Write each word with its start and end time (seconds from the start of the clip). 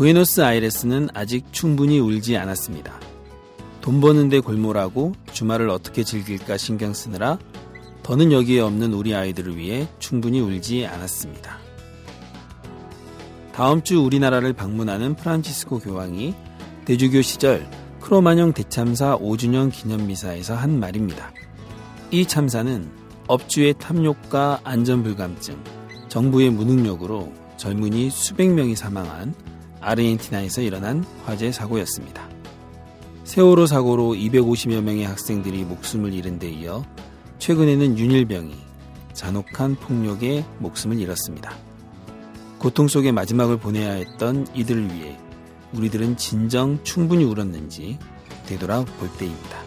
부에노스 0.00 0.40
아이레스는 0.40 1.10
아직 1.12 1.52
충분히 1.52 1.98
울지 1.98 2.34
않았습니다. 2.38 2.98
돈 3.82 4.00
버는데 4.00 4.40
골몰하고 4.40 5.12
주말을 5.30 5.68
어떻게 5.68 6.04
즐길까 6.04 6.56
신경 6.56 6.94
쓰느라 6.94 7.38
더는 8.02 8.32
여기에 8.32 8.60
없는 8.60 8.94
우리 8.94 9.14
아이들을 9.14 9.58
위해 9.58 9.86
충분히 9.98 10.40
울지 10.40 10.86
않았습니다. 10.86 11.58
다음 13.52 13.82
주 13.82 14.00
우리나라를 14.00 14.54
방문하는 14.54 15.16
프란치스코 15.16 15.80
교황이 15.80 16.34
대주교 16.86 17.20
시절 17.20 17.68
크로마뇽 18.00 18.54
대참사 18.54 19.18
5주년 19.18 19.70
기념미사에서 19.70 20.54
한 20.54 20.80
말입니다. 20.80 21.30
이 22.10 22.24
참사는 22.24 22.90
업주의 23.26 23.74
탐욕과 23.74 24.60
안전불감증, 24.64 25.62
정부의 26.08 26.48
무능력으로 26.48 27.30
젊은이 27.58 28.08
수백 28.08 28.48
명이 28.48 28.76
사망한 28.76 29.49
아르헨티나에서 29.80 30.62
일어난 30.62 31.04
화재 31.24 31.52
사고였습니다. 31.52 32.28
세월호 33.24 33.66
사고로 33.66 34.14
250여 34.14 34.80
명의 34.82 35.04
학생들이 35.04 35.64
목숨을 35.64 36.12
잃은 36.12 36.38
데 36.38 36.50
이어 36.50 36.84
최근에는 37.38 37.98
윤일병이 37.98 38.54
잔혹한 39.12 39.76
폭력에 39.76 40.44
목숨을 40.58 40.98
잃었습니다. 40.98 41.54
고통 42.58 42.88
속의 42.88 43.12
마지막을 43.12 43.58
보내야 43.58 43.92
했던 43.92 44.46
이들을 44.54 44.92
위해 44.92 45.16
우리들은 45.72 46.16
진정 46.16 46.82
충분히 46.82 47.24
울었는지 47.24 47.98
되돌아 48.46 48.84
볼 48.84 49.08
때입니다. 49.18 49.58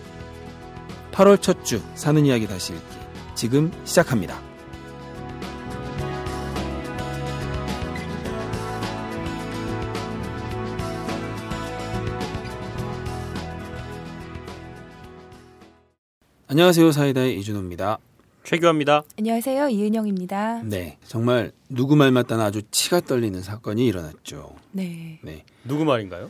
8월 1.12 1.42
첫 1.42 1.64
주 1.64 1.82
사는 1.96 2.26
이야기 2.26 2.48
다시 2.48 2.74
읽기 2.74 2.98
지금 3.36 3.72
시작합니다. 3.86 4.53
안녕하세요. 16.54 16.92
사이다의 16.92 17.40
이준호입니다. 17.40 17.98
최규합니다. 18.44 19.02
안녕하세요. 19.18 19.70
이은영입니다. 19.70 20.62
네, 20.66 21.00
정말 21.08 21.52
누구 21.68 21.96
말 21.96 22.12
맞다나 22.12 22.46
아주 22.46 22.62
치가 22.70 23.00
떨리는 23.02 23.42
사건이 23.42 23.84
일어났죠. 23.88 24.54
네. 24.72 25.20
네, 25.24 25.46
누구 25.64 25.84
말인가요? 25.84 26.30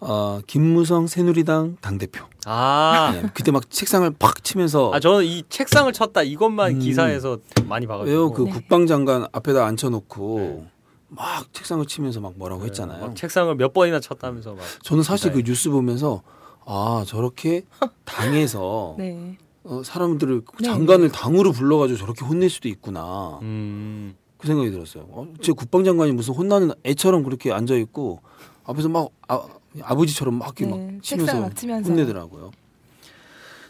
어, 0.00 0.40
김무성 0.46 1.06
새누리당 1.06 1.78
당대표. 1.80 2.26
아, 2.44 3.12
네, 3.14 3.30
그때 3.32 3.52
막 3.52 3.70
책상을 3.70 4.10
팍 4.18 4.44
치면서 4.44 4.92
아 4.92 5.00
저는 5.00 5.24
이 5.24 5.44
책상을 5.48 5.90
쳤다 5.94 6.22
이것만 6.22 6.72
음. 6.72 6.78
기사에서 6.80 7.38
많이 7.66 7.86
봐가지고. 7.86 8.14
왜요? 8.14 8.32
그 8.32 8.42
네. 8.42 8.50
국방장관 8.50 9.28
앞에다 9.32 9.64
앉혀놓고 9.64 10.38
네. 10.40 10.70
막 11.08 11.50
책상을 11.54 11.86
치면서 11.86 12.20
막 12.20 12.34
뭐라고 12.36 12.60
네, 12.60 12.66
했잖아요. 12.66 13.00
막 13.00 13.16
책상을 13.16 13.54
몇 13.54 13.72
번이나 13.72 13.98
쳤다면서 13.98 14.56
막. 14.56 14.62
저는 14.82 15.02
사실 15.02 15.30
그 15.32 15.38
기사에. 15.38 15.50
뉴스 15.50 15.70
보면서 15.70 16.20
아 16.66 17.02
저렇게 17.06 17.62
당에서 18.04 18.96
네. 18.98 19.38
어, 19.64 19.82
사람들을 19.82 20.42
네. 20.60 20.66
장관을 20.66 21.10
당으로 21.10 21.52
불러가지고 21.52 21.98
저렇게 21.98 22.24
혼낼 22.24 22.50
수도 22.50 22.68
있구나 22.68 23.38
음. 23.42 24.14
그 24.36 24.46
생각이 24.46 24.70
들었어요. 24.70 25.06
어, 25.08 25.26
제 25.40 25.52
국방장관이 25.52 26.12
무슨 26.12 26.34
혼나는 26.34 26.72
애처럼 26.84 27.22
그렇게 27.22 27.50
앉아 27.50 27.74
있고 27.76 28.20
앞에서 28.64 28.88
막 28.90 29.08
아, 29.26 29.46
아버지처럼 29.80 30.34
막 30.34 30.48
이렇게 30.60 30.66
네, 30.66 30.92
막 30.92 31.02
치면서 31.02 31.40
막 31.40 31.56
치면서. 31.56 31.90
혼내더라고요. 31.90 32.50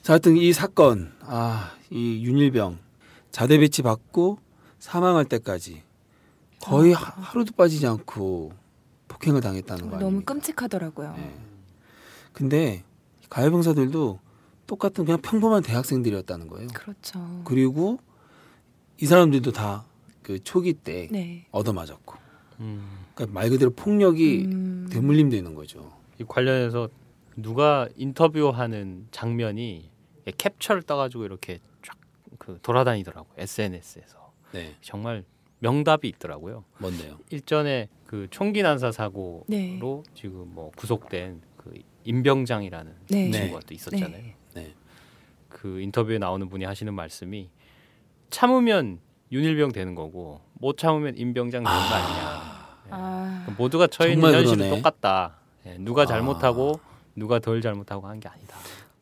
자, 0.03 0.15
하여튼 0.15 0.37
이 0.37 0.53
사건, 0.53 1.13
아, 1.21 1.73
이 1.91 2.25
윤일병 2.25 2.79
자대 3.31 3.57
배치 3.59 3.83
받고 3.83 4.39
사망할 4.81 5.25
때까지 5.27 5.83
거의 6.61 6.93
하- 6.93 7.15
하루도 7.23 7.53
빠지지 7.57 7.87
않고 7.87 8.53
폭행을 9.09 9.41
당했다는 9.41 9.91
거 9.91 9.99
너무? 9.99 10.23
끔찍하더라고요. 10.23 11.15
네. 11.17 11.35
근데 12.33 12.83
가해병사들도 13.31 14.19
똑같은 14.67 15.05
그냥 15.05 15.21
평범한 15.21 15.63
대학생들이었다는 15.63 16.49
거예요. 16.49 16.69
그렇죠. 16.75 17.43
그리고 17.45 17.99
이 19.01 19.07
사람들도 19.07 19.53
다 19.53 19.85
그 20.25 20.43
초기 20.43 20.73
때 20.73 21.07
네. 21.13 21.47
얻어맞았고, 21.51 22.15
음. 22.61 23.05
그러니까 23.15 23.39
말 23.39 23.51
그대로 23.51 23.71
폭력이 23.71 24.47
음, 24.47 24.89
대물림되는 24.91 25.55
거죠. 25.55 25.93
이 26.19 26.25
관련해서 26.27 26.89
누가 27.37 27.89
인터뷰하는 27.97 29.07
장면이 29.11 29.91
캡처를 30.39 30.83
떠가지고 30.83 31.27
이렇게 31.27 31.61
쫙 31.83 31.95
그 32.39 32.59
돌아다니더라고 32.63 33.29
요 33.29 33.35
SNS에서 33.37 34.33
네, 34.53 34.75
정말 34.81 35.25
명답이 35.61 36.09
있더라고요. 36.09 36.65
뭔데요? 36.79 37.19
일전에 37.31 37.89
그 38.07 38.27
총기 38.31 38.63
난사 38.63 38.93
사고로 38.93 39.45
네. 39.47 39.79
지금 40.15 40.51
뭐 40.55 40.71
구속된 40.77 41.43
그 41.57 41.75
임병장이라는 42.05 42.93
네. 43.11 43.31
친구가 43.31 43.61
또 43.67 43.75
있었잖아요. 43.75 44.23
네. 44.23 44.37
그 45.55 45.81
인터뷰에 45.81 46.19
나오는 46.19 46.49
분이 46.49 46.65
하시는 46.65 46.93
말씀이 46.93 47.49
참으면 48.31 48.99
윤일병 49.33 49.73
되는 49.73 49.95
거고 49.95 50.41
못 50.55 50.77
참으면 50.77 51.17
임병장 51.17 51.63
되는 51.63 51.65
거 51.65 51.71
아니냐. 51.95 52.45
아, 52.91 53.43
그러니까 53.45 53.55
모두가 53.63 53.87
처해 53.87 54.13
있는 54.13 54.33
현실은 54.35 54.59
그러네. 54.59 54.77
똑같다. 54.77 55.37
예, 55.67 55.77
누가 55.79 56.03
아. 56.03 56.07
잘못하고 56.07 56.81
누가 57.17 57.39
덜 57.39 57.61
잘못하고 57.63 58.07
한 58.09 58.21
게 58.21 58.29
아니다. 58.29 58.57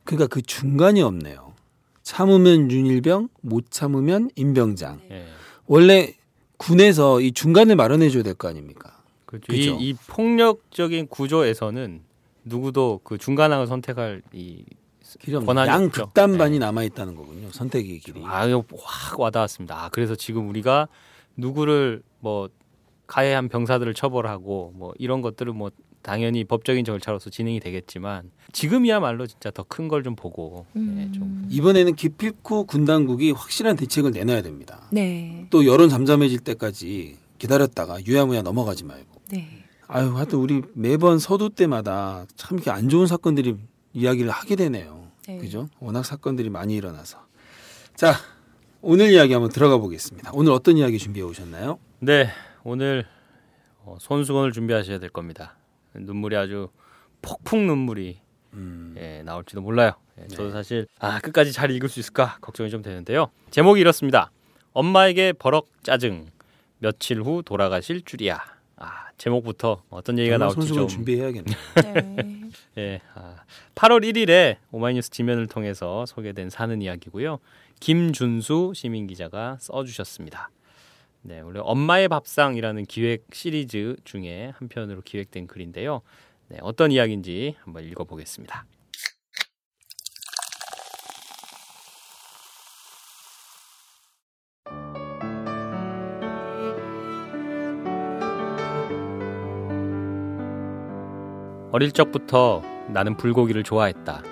그러니까 0.04 0.26
그 0.28 0.42
중간이 0.42 1.02
없네요. 1.02 1.54
참으면 2.02 2.70
윤일병, 2.70 3.28
못 3.40 3.70
참으면 3.70 4.30
임병장. 4.36 5.00
예. 5.10 5.26
원래 5.66 6.14
군에서 6.58 7.20
이 7.20 7.32
중간을 7.32 7.76
마련해 7.76 8.10
줘야 8.10 8.22
될 8.22 8.34
거 8.34 8.48
아닙니까? 8.48 9.00
그렇죠. 9.26 9.52
이. 9.52 9.64
이 9.88 9.94
폭력적인 10.08 11.08
구조에서는 11.08 12.02
누구도 12.44 13.00
그 13.04 13.16
중간항을 13.18 13.66
선택할 13.66 14.22
이 14.32 14.64
길이 15.20 15.36
권한이 15.38 15.68
양 15.68 15.84
없죠. 15.84 16.06
극단반이 16.06 16.58
남아 16.58 16.82
있다는 16.84 17.14
거군요. 17.14 17.50
선택의 17.50 17.98
길이. 18.00 18.22
아, 18.24 18.46
이거 18.46 18.64
확 18.78 19.18
와닿았습니다. 19.20 19.84
아, 19.84 19.88
그래서 19.90 20.14
지금 20.14 20.48
우리가 20.48 20.88
누구를 21.36 22.02
뭐 22.20 22.48
가해한 23.06 23.48
병사들을 23.48 23.92
처벌하고 23.94 24.72
뭐 24.76 24.92
이런 24.98 25.20
것들은 25.22 25.54
뭐 25.56 25.70
당연히 26.02 26.42
법적인 26.44 26.84
절차로서 26.84 27.30
진행이 27.30 27.60
되겠지만 27.60 28.30
지금이야말로 28.52 29.26
진짜 29.26 29.50
더 29.52 29.62
큰 29.64 29.86
걸 29.88 30.02
좀 30.02 30.16
보고 30.16 30.66
예, 30.74 30.80
좀 31.12 31.22
음, 31.22 31.46
이번에는 31.48 31.94
기필코 31.94 32.64
군 32.64 32.84
당국이 32.84 33.30
확실한 33.30 33.76
대책을 33.76 34.10
내놔야 34.10 34.42
됩니다. 34.42 34.88
네. 34.90 35.46
또 35.50 35.64
여론 35.64 35.88
잠잠해질 35.88 36.40
때까지 36.40 37.18
기다렸다가 37.38 38.04
유야무야 38.04 38.42
넘어가지 38.42 38.84
말고. 38.84 39.20
네. 39.30 39.46
아유, 39.86 40.16
하여튼 40.16 40.38
우리 40.40 40.62
매번 40.74 41.18
서두 41.20 41.50
때마다 41.50 42.24
참 42.34 42.56
이렇게 42.58 42.70
안 42.70 42.88
좋은 42.88 43.06
사건들이 43.06 43.56
이야기를 43.92 44.30
하게 44.30 44.56
되네요. 44.56 45.01
네. 45.26 45.38
그죠? 45.38 45.68
워낙 45.80 46.04
사건들이 46.04 46.50
많이 46.50 46.74
일어나서. 46.76 47.26
자, 47.94 48.14
오늘 48.80 49.10
이야기 49.10 49.32
한번 49.32 49.50
들어가 49.50 49.78
보겠습니다. 49.78 50.32
오늘 50.34 50.52
어떤 50.52 50.76
이야기 50.76 50.98
준비해 50.98 51.24
오셨나요? 51.24 51.78
네, 52.00 52.28
오늘 52.64 53.06
어, 53.84 53.96
손수건을 54.00 54.52
준비하셔야 54.52 54.98
될 54.98 55.10
겁니다. 55.10 55.56
눈물이 55.94 56.36
아주 56.36 56.68
폭풍 57.20 57.66
눈물이 57.66 58.20
음, 58.54 58.94
예, 58.98 59.22
나올지도 59.22 59.60
몰라요. 59.60 59.92
예, 60.20 60.26
저도 60.26 60.46
네. 60.46 60.50
사실 60.52 60.86
아 60.98 61.20
끝까지 61.20 61.52
잘 61.52 61.70
읽을 61.70 61.88
수 61.88 62.00
있을까 62.00 62.38
걱정이 62.40 62.70
좀 62.70 62.82
되는데요. 62.82 63.30
제목이 63.50 63.80
이렇습니다. 63.80 64.30
엄마에게 64.72 65.32
버럭 65.32 65.68
짜증 65.82 66.26
며칠 66.78 67.22
후 67.22 67.42
돌아가실 67.44 68.02
줄이야. 68.04 68.40
아 69.12 69.16
제목부터 69.18 69.82
어떤 69.90 70.18
얘기가 70.18 70.38
나올지 70.38 70.68
좀 70.68 70.88
준비해야겠네요. 70.88 71.56
네. 71.94 72.40
예, 72.78 73.00
아, 73.14 73.36
8월 73.74 74.02
1일에 74.04 74.56
오마이뉴스 74.70 75.10
지면을 75.10 75.46
통해서 75.46 76.06
소개된 76.06 76.50
사는 76.50 76.80
이야기고요. 76.80 77.38
김준수 77.80 78.72
시민 78.74 79.06
기자가 79.06 79.56
써주셨습니다. 79.60 80.50
네, 81.22 81.40
원래 81.40 81.60
엄마의 81.62 82.08
밥상이라는 82.08 82.84
기획 82.86 83.26
시리즈 83.32 83.96
중에 84.04 84.52
한 84.56 84.68
편으로 84.68 85.02
기획된 85.02 85.46
글인데요. 85.46 86.02
네, 86.48 86.58
어떤 86.62 86.90
이야기인지 86.90 87.56
한번 87.60 87.84
읽어보겠습니다. 87.84 88.66
어릴 101.72 101.90
적부터 101.90 102.62
나는 102.88 103.16
불고기를 103.16 103.62
좋아했다. 103.62 104.22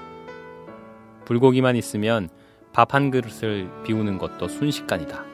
불고기만 1.25 1.75
있으면 1.75 2.29
밥 2.75 2.93
한 2.93 3.11
그릇을 3.11 3.71
비우는 3.83 4.19
것도 4.19 4.47
순식간이다. 4.47 5.25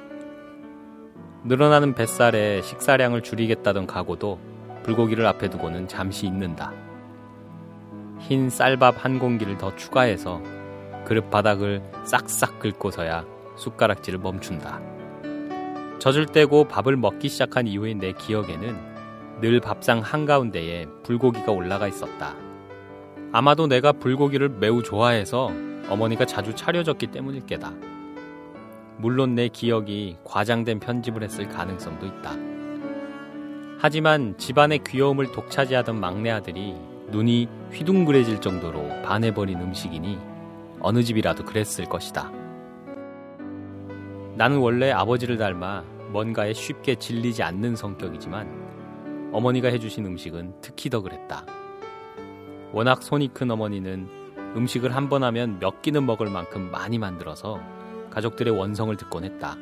늘어나는 1.44 1.94
뱃살에 1.94 2.62
식사량을 2.62 3.22
줄이겠다던 3.22 3.88
각오도 3.88 4.38
불고기를 4.84 5.26
앞에 5.26 5.50
두고는 5.50 5.88
잠시 5.88 6.26
잊는다. 6.26 6.72
흰 8.20 8.50
쌀밥 8.50 9.04
한 9.04 9.18
공기를 9.18 9.58
더 9.58 9.74
추가해서 9.74 10.40
그릇 11.04 11.28
바닥을 11.28 11.82
싹싹 12.04 12.60
긁고서야 12.60 13.24
숟가락질을 13.56 14.20
멈춘다. 14.20 14.80
젖을 15.98 16.26
떼고 16.26 16.68
밥을 16.68 16.96
먹기 16.96 17.28
시작한 17.28 17.66
이후의 17.66 17.94
내 17.96 18.12
기억에는 18.12 18.95
늘 19.40 19.60
밥상 19.60 20.00
한가운데에 20.00 20.86
불고기가 21.02 21.52
올라가 21.52 21.86
있었다. 21.86 22.34
아마도 23.32 23.66
내가 23.66 23.92
불고기를 23.92 24.48
매우 24.48 24.82
좋아해서 24.82 25.50
어머니가 25.90 26.24
자주 26.24 26.54
차려줬기 26.54 27.08
때문일 27.08 27.44
게다. 27.44 27.72
물론 28.96 29.34
내 29.34 29.48
기억이 29.48 30.16
과장된 30.24 30.80
편집을 30.80 31.22
했을 31.22 31.48
가능성도 31.48 32.06
있다. 32.06 32.32
하지만 33.78 34.38
집안의 34.38 34.80
귀여움을 34.86 35.32
독차지하던 35.32 36.00
막내 36.00 36.30
아들이 36.30 36.74
눈이 37.10 37.46
휘둥그레질 37.72 38.40
정도로 38.40 39.02
반해버린 39.02 39.60
음식이니 39.60 40.18
어느 40.80 41.02
집이라도 41.02 41.44
그랬을 41.44 41.84
것이다. 41.84 42.32
나는 44.34 44.58
원래 44.58 44.90
아버지를 44.92 45.36
닮아 45.36 45.84
뭔가에 46.10 46.54
쉽게 46.54 46.94
질리지 46.94 47.42
않는 47.42 47.76
성격이지만 47.76 48.65
어머니가 49.32 49.68
해주신 49.68 50.06
음식은 50.06 50.54
특히 50.60 50.88
더 50.90 51.00
그랬다. 51.00 51.44
워낙 52.72 53.02
손이 53.02 53.28
큰 53.34 53.50
어머니는 53.50 54.08
음식을 54.56 54.94
한 54.94 55.08
번 55.08 55.22
하면 55.24 55.58
몇 55.58 55.82
끼는 55.82 56.06
먹을 56.06 56.30
만큼 56.30 56.70
많이 56.70 56.98
만들어서 56.98 57.60
가족들의 58.10 58.56
원성을 58.56 58.96
듣곤 58.96 59.24
했다. 59.24 59.56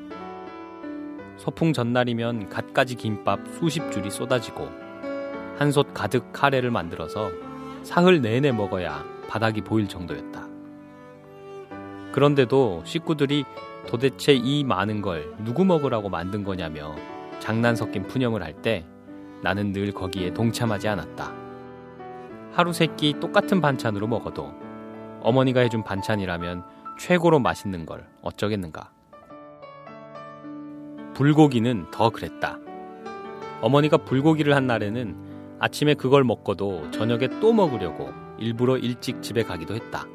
소풍 1.37 1.73
전날이면 1.73 2.49
갖가지 2.49 2.95
김밥 2.95 3.41
수십 3.59 3.91
줄이 3.91 4.11
쏟아지고 4.11 4.69
한 5.59 5.71
솥 5.71 5.93
가득 5.95 6.33
카레를 6.33 6.71
만들어서 6.71 7.31
사흘 7.83 8.21
내내 8.21 8.53
먹어야 8.53 9.05
바닥이 9.29 9.61
보일 9.63 9.89
정도였다. 9.89 10.49
그런데도 12.13 12.83
식구들이 12.85 13.45
도대체 13.89 14.33
이 14.35 14.65
많은 14.65 15.03
걸 15.03 15.35
누구 15.45 15.65
먹으라고 15.65 16.09
만든 16.09 16.45
거냐며 16.45 16.95
장난 17.41 17.75
섞인 17.77 18.05
푸념을 18.05 18.43
할 18.43 18.55
때 18.63 18.87
나는 19.45 19.73
늘 19.73 19.93
거기에 19.93 20.33
동참하지 20.33 20.89
않았다. 20.89 21.31
하루 22.53 22.73
세 22.73 22.87
끼 22.97 23.15
똑같은 23.21 23.61
반찬으로 23.61 24.07
먹어도 24.07 24.55
어머니가 25.21 25.61
해준 25.61 25.85
반찬이라면 25.85 26.65
최고로 26.99 27.41
맛있는 27.41 27.85
걸 27.85 28.09
어쩌겠는가. 28.23 28.91
불고기는 31.13 31.91
더 31.91 32.09
그랬다. 32.09 32.59
어머니가 33.61 33.99
불고기를 33.99 34.57
한 34.57 34.67
날에는 34.67 35.57
아침에 35.61 35.93
그걸 35.93 36.25
먹고도 36.25 36.91
저녁에 36.91 37.29
또 37.41 37.53
먹으려고 37.53 38.13
일부러 38.39 38.79
일찍 38.79 39.23
집에 39.23 39.43
가기도 39.43 39.75
했다. 39.75 40.07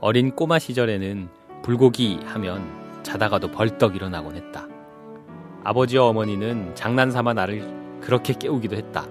어린 0.00 0.34
꼬마 0.34 0.58
시절에는 0.58 1.28
불고기 1.62 2.18
하면 2.24 2.64
자다가도 3.04 3.52
벌떡 3.52 3.94
일어나곤 3.94 4.34
했다. 4.34 4.66
아버지와 5.62 6.06
어머니는 6.08 6.74
장난삼아 6.74 7.32
나를 7.34 7.83
그렇게 8.04 8.34
깨우기도 8.34 8.76
했다. 8.76 9.06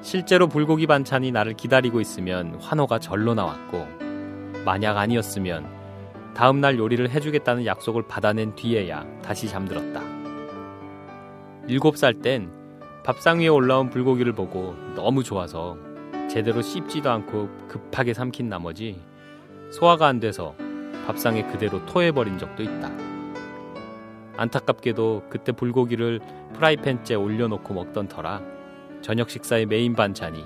실제로 0.00 0.48
불고기 0.48 0.86
반찬이 0.86 1.30
나를 1.30 1.52
기다리고 1.52 2.00
있으면 2.00 2.54
환호가 2.54 2.98
절로 2.98 3.34
나왔고, 3.34 3.86
만약 4.64 4.96
아니었으면 4.96 5.66
다음 6.34 6.62
날 6.62 6.78
요리를 6.78 7.10
해주겠다는 7.10 7.66
약속을 7.66 8.08
받아낸 8.08 8.54
뒤에야 8.54 9.04
다시 9.20 9.46
잠들었다. 9.46 10.00
일곱 11.68 11.98
살 11.98 12.14
땐 12.14 12.50
밥상 13.04 13.40
위에 13.40 13.48
올라온 13.48 13.90
불고기를 13.90 14.32
보고 14.32 14.74
너무 14.94 15.22
좋아서 15.22 15.76
제대로 16.30 16.62
씹지도 16.62 17.10
않고 17.10 17.50
급하게 17.68 18.14
삼킨 18.14 18.48
나머지 18.48 19.02
소화가 19.70 20.06
안 20.06 20.18
돼서 20.18 20.54
밥상에 21.06 21.42
그대로 21.42 21.84
토해버린 21.84 22.38
적도 22.38 22.62
있다. 22.62 22.90
안타깝게도 24.38 25.24
그때 25.28 25.52
불고기를 25.52 26.20
프라이팬째 26.54 27.14
올려놓고 27.14 27.74
먹던 27.74 28.08
터라 28.08 28.42
저녁 29.00 29.30
식사의 29.30 29.66
메인 29.66 29.94
반찬이 29.94 30.44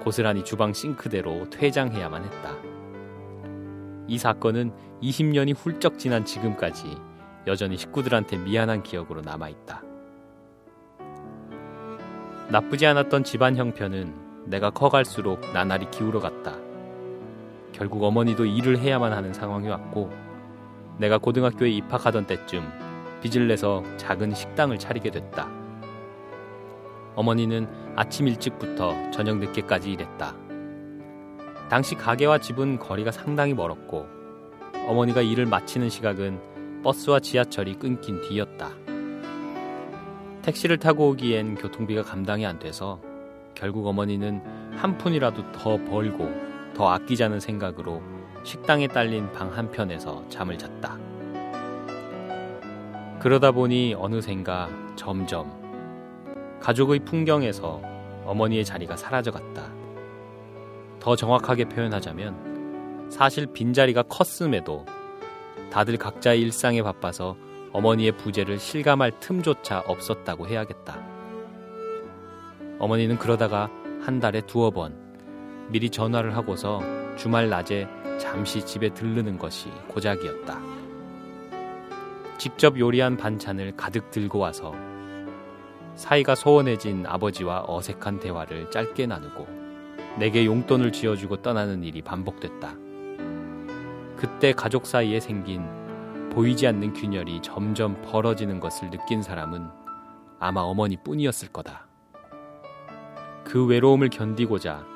고스란히 0.00 0.42
주방 0.44 0.72
싱크대로 0.72 1.50
퇴장해야만 1.50 2.24
했다. 2.24 2.56
이 4.08 4.18
사건은 4.18 4.72
20년이 5.02 5.54
훌쩍 5.56 5.98
지난 5.98 6.24
지금까지 6.24 6.96
여전히 7.46 7.76
식구들한테 7.76 8.38
미안한 8.38 8.82
기억으로 8.82 9.20
남아있다. 9.20 9.82
나쁘지 12.48 12.86
않았던 12.86 13.24
집안 13.24 13.56
형편은 13.56 14.46
내가 14.46 14.70
커갈수록 14.70 15.40
나날이 15.52 15.88
기울어갔다. 15.90 16.56
결국 17.72 18.02
어머니도 18.02 18.46
일을 18.46 18.78
해야만 18.78 19.12
하는 19.12 19.32
상황이 19.32 19.68
왔고 19.68 20.10
내가 20.98 21.18
고등학교에 21.18 21.70
입학하던 21.70 22.26
때쯤 22.26 22.89
빚을 23.22 23.48
내서 23.48 23.82
작은 23.96 24.34
식당을 24.34 24.78
차리게 24.78 25.10
됐다. 25.10 25.48
어머니는 27.16 27.68
아침 27.96 28.28
일찍부터 28.28 29.10
저녁 29.10 29.38
늦게까지 29.38 29.92
일했다. 29.92 30.34
당시 31.68 31.94
가게와 31.94 32.38
집은 32.38 32.78
거리가 32.78 33.10
상당히 33.10 33.54
멀었고 33.54 34.06
어머니가 34.86 35.20
일을 35.20 35.46
마치는 35.46 35.88
시각은 35.88 36.82
버스와 36.82 37.20
지하철이 37.20 37.74
끊긴 37.74 38.20
뒤였다. 38.22 38.70
택시를 40.42 40.78
타고 40.78 41.10
오기엔 41.10 41.56
교통비가 41.56 42.02
감당이 42.02 42.46
안 42.46 42.58
돼서 42.58 43.00
결국 43.54 43.86
어머니는 43.86 44.42
한 44.76 44.96
푼이라도 44.96 45.52
더 45.52 45.76
벌고 45.84 46.30
더 46.74 46.88
아끼자는 46.88 47.40
생각으로 47.40 48.02
식당에 48.42 48.88
딸린 48.88 49.30
방 49.32 49.54
한편에서 49.54 50.24
잠을 50.30 50.56
잤다. 50.56 51.09
그러다 53.20 53.52
보니 53.52 53.94
어느샌가 53.98 54.70
점점 54.96 55.52
가족의 56.58 57.00
풍경에서 57.00 57.82
어머니의 58.24 58.64
자리가 58.64 58.96
사라져갔다. 58.96 59.70
더 60.98 61.16
정확하게 61.16 61.66
표현하자면 61.66 63.10
사실 63.10 63.46
빈자리가 63.46 64.04
컸음에도 64.04 64.86
다들 65.70 65.98
각자의 65.98 66.40
일상에 66.40 66.82
바빠서 66.82 67.36
어머니의 67.72 68.12
부재를 68.12 68.58
실감할 68.58 69.20
틈조차 69.20 69.80
없었다고 69.86 70.48
해야겠다. 70.48 70.98
어머니는 72.78 73.18
그러다가 73.18 73.68
한 74.00 74.18
달에 74.18 74.40
두어 74.46 74.70
번 74.70 74.96
미리 75.68 75.90
전화를 75.90 76.36
하고서 76.36 76.80
주말 77.16 77.50
낮에 77.50 77.86
잠시 78.18 78.64
집에 78.64 78.88
들르는 78.94 79.36
것이 79.36 79.68
고작이었다. 79.88 80.89
직접 82.40 82.78
요리한 82.78 83.18
반찬을 83.18 83.76
가득 83.76 84.10
들고 84.10 84.38
와서 84.38 84.72
사이가 85.94 86.34
소원해진 86.34 87.04
아버지와 87.04 87.66
어색한 87.68 88.18
대화를 88.18 88.70
짧게 88.70 89.06
나누고 89.06 89.46
내게 90.18 90.46
용돈을 90.46 90.90
쥐어주고 90.90 91.42
떠나는 91.42 91.84
일이 91.84 92.00
반복됐다. 92.00 92.76
그때 94.16 94.52
가족 94.52 94.86
사이에 94.86 95.20
생긴 95.20 95.66
보이지 96.30 96.66
않는 96.66 96.94
균열이 96.94 97.42
점점 97.42 98.00
벌어지는 98.00 98.58
것을 98.58 98.88
느낀 98.88 99.20
사람은 99.20 99.68
아마 100.38 100.62
어머니뿐이었을 100.62 101.48
거다. 101.48 101.88
그 103.44 103.66
외로움을 103.66 104.08
견디고자 104.08 104.86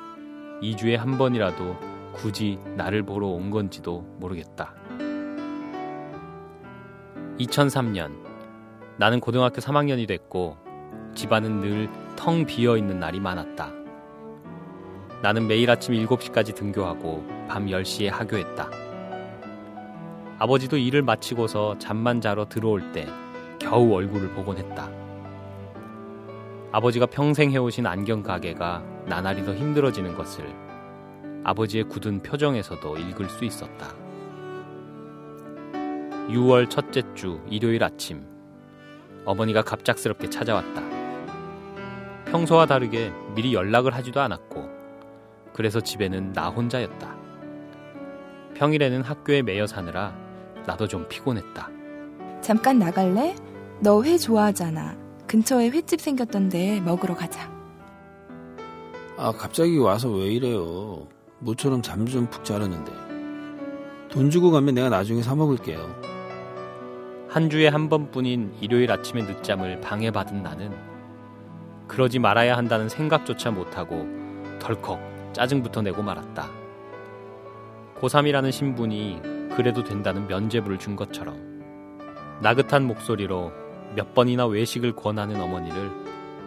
2주에 0.63 0.95
한 0.95 1.19
번이라도 1.19 1.77
굳이 2.11 2.57
나를 2.75 3.03
보러 3.03 3.27
온 3.27 3.51
건지도 3.51 4.01
모르겠다. 4.19 4.73
2003년 7.39 8.17
나는 8.97 9.19
고등학교 9.19 9.57
3학년이 9.57 10.07
됐고 10.07 10.57
집안은 11.13 11.59
늘 11.59 12.05
텅 12.15 12.45
비어 12.45 12.77
있는 12.77 12.99
날이 12.99 13.19
많았다. 13.19 13.71
나는 15.21 15.47
매일 15.47 15.69
아침 15.69 15.93
7시까지 15.93 16.55
등교하고 16.55 17.25
밤 17.47 17.67
10시에 17.67 18.09
하교했다. 18.09 18.69
아버지도 20.39 20.77
일을 20.77 21.01
마치고서 21.01 21.77
잠만 21.77 22.21
자러 22.21 22.47
들어올 22.47 22.91
때 22.91 23.07
겨우 23.59 23.93
얼굴을 23.93 24.29
보곤 24.33 24.57
했다. 24.57 24.89
아버지가 26.71 27.05
평생 27.05 27.51
해오신 27.51 27.85
안경 27.85 28.21
가게가 28.21 28.83
나날이 29.05 29.45
더 29.45 29.53
힘들어지는 29.53 30.15
것을 30.15 30.45
아버지의 31.43 31.85
굳은 31.85 32.21
표정에서도 32.23 32.97
읽을 32.97 33.29
수 33.29 33.45
있었다. 33.45 34.04
6월 36.29 36.69
첫째 36.69 37.01
주 37.13 37.39
일요일 37.49 37.83
아침, 37.83 38.25
어머니가 39.25 39.61
갑작스럽게 39.61 40.29
찾아왔다. 40.29 40.81
평소와 42.25 42.65
다르게 42.65 43.11
미리 43.35 43.53
연락을 43.53 43.93
하지도 43.93 44.21
않았고, 44.21 44.67
그래서 45.53 45.79
집에는 45.79 46.33
나 46.33 46.49
혼자였다. 46.49 47.15
평일에는 48.55 49.01
학교에 49.03 49.41
매여 49.41 49.67
사느라 49.67 50.15
나도 50.65 50.87
좀 50.87 51.07
피곤했다. 51.07 51.69
잠깐 52.41 52.79
나갈래? 52.79 53.35
너 53.79 54.01
회 54.01 54.17
좋아하잖아. 54.17 54.97
근처에 55.27 55.69
횟집 55.69 55.99
생겼던데 56.01 56.79
먹으러 56.81 57.15
가자. 57.15 57.51
아, 59.17 59.31
갑자기 59.31 59.77
와서 59.77 60.09
왜 60.09 60.27
이래요? 60.27 61.07
모처럼 61.39 61.81
잠 61.81 62.05
좀 62.05 62.27
푹 62.29 62.43
자려는데. 62.43 62.91
돈 64.09 64.29
주고 64.29 64.51
가면 64.51 64.75
내가 64.75 64.89
나중에 64.89 65.21
사 65.21 65.35
먹을게요. 65.35 66.14
한 67.35 67.49
주에 67.49 67.67
한 67.67 67.89
번뿐인 67.89 68.55
일요일 68.61 68.89
아침의 68.93 69.25
늦잠을 69.25 69.81
방해받은 69.81 70.41
나는 70.41 70.71
그러지 71.85 72.17
말아야 72.17 72.55
한다는 72.55 72.87
생각조차 72.87 73.51
못하고 73.51 74.07
덜컥 74.59 75.33
짜증부터 75.33 75.81
내고 75.81 76.01
말았다. 76.01 76.49
고3이라는 77.99 78.53
신분이 78.53 79.49
그래도 79.53 79.83
된다는 79.83 80.29
면죄부를 80.29 80.79
준 80.79 80.95
것처럼 80.95 82.39
나긋한 82.41 82.87
목소리로 82.87 83.51
몇 83.97 84.13
번이나 84.13 84.47
외식을 84.47 84.95
권하는 84.95 85.41
어머니를 85.41 85.91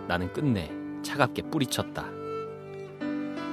나는 0.09 0.33
끝내 0.33 0.71
차갑게 1.03 1.51
뿌리쳤다. 1.51 2.07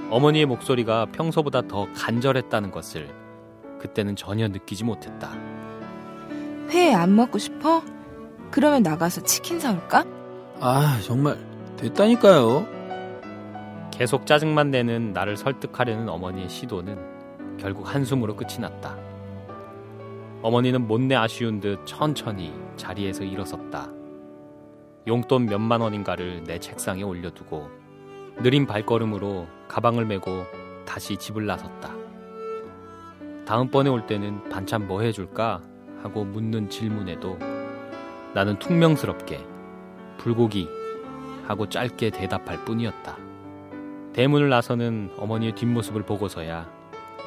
어머니의 0.10 0.46
목소리가 0.46 1.08
평소보다 1.08 1.64
더 1.64 1.92
간절했다는 1.96 2.72
것을 2.72 3.10
그때는 3.82 4.16
전혀 4.16 4.48
느끼지 4.48 4.86
못했다. 4.86 5.45
회 6.70 6.94
안 6.94 7.16
먹고 7.16 7.38
싶어? 7.38 7.82
그러면 8.52 8.84
나가서 8.84 9.22
치킨 9.24 9.60
사올까? 9.60 10.06
아, 10.60 11.00
정말 11.04 11.38
됐다니까요. 11.78 12.68
계속 13.92 14.26
짜증만 14.26 14.72
내는 14.72 15.14
나를 15.14 15.38
설득하려는 15.38 16.10
어머니의 16.10 16.50
시도는 16.50 17.58
결국 17.58 17.94
한숨으로 17.94 18.36
끝이 18.36 18.60
났다. 18.60 18.98
어머니는 20.42 20.88
못내 20.88 21.16
아쉬운 21.16 21.60
듯 21.60 21.80
천천히 21.86 22.54
자리에서 22.76 23.24
일어섰다. 23.24 23.90
용돈 25.08 25.46
몇만 25.46 25.82
원인가를 25.82 26.44
내 26.44 26.60
책상에 26.60 27.04
올려두고 27.04 27.70
느린 28.42 28.66
발걸음으로 28.68 29.48
가방을 29.68 30.06
메고 30.06 30.44
다시 30.86 31.16
집을 31.18 31.46
나섰다. 31.46 31.94
다음번에 33.46 33.90
올 33.90 34.06
때는 34.08 34.50
반찬 34.50 34.88
뭐 34.88 35.02
해줄까? 35.02 35.62
하고 36.04 36.24
묻는 36.24 36.70
질문에도 36.70 37.38
나는 38.34 38.60
퉁명스럽게 38.60 39.46
불고기 40.18 40.68
하고 41.48 41.70
짧게 41.70 42.10
대답할 42.10 42.66
뿐이었다. 42.66 43.18
대문을 44.14 44.50
나서는 44.50 45.12
어머니의 45.18 45.54
뒷모습을 45.54 46.04
보고서야 46.04 46.70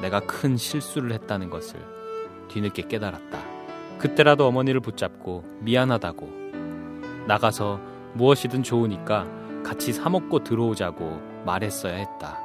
내가 0.01 0.19
큰 0.21 0.57
실수를 0.57 1.11
했다는 1.13 1.49
것을 1.49 1.79
뒤늦게 2.47 2.83
깨달았다. 2.83 3.39
그때라도 3.97 4.47
어머니를 4.47 4.79
붙잡고 4.79 5.43
미안하다고 5.59 6.29
나가서 7.27 7.79
무엇이든 8.13 8.63
좋으니까 8.63 9.27
같이 9.63 9.93
사먹고 9.93 10.43
들어오자고 10.43 11.43
말했어야 11.45 11.95
했다. 11.95 12.39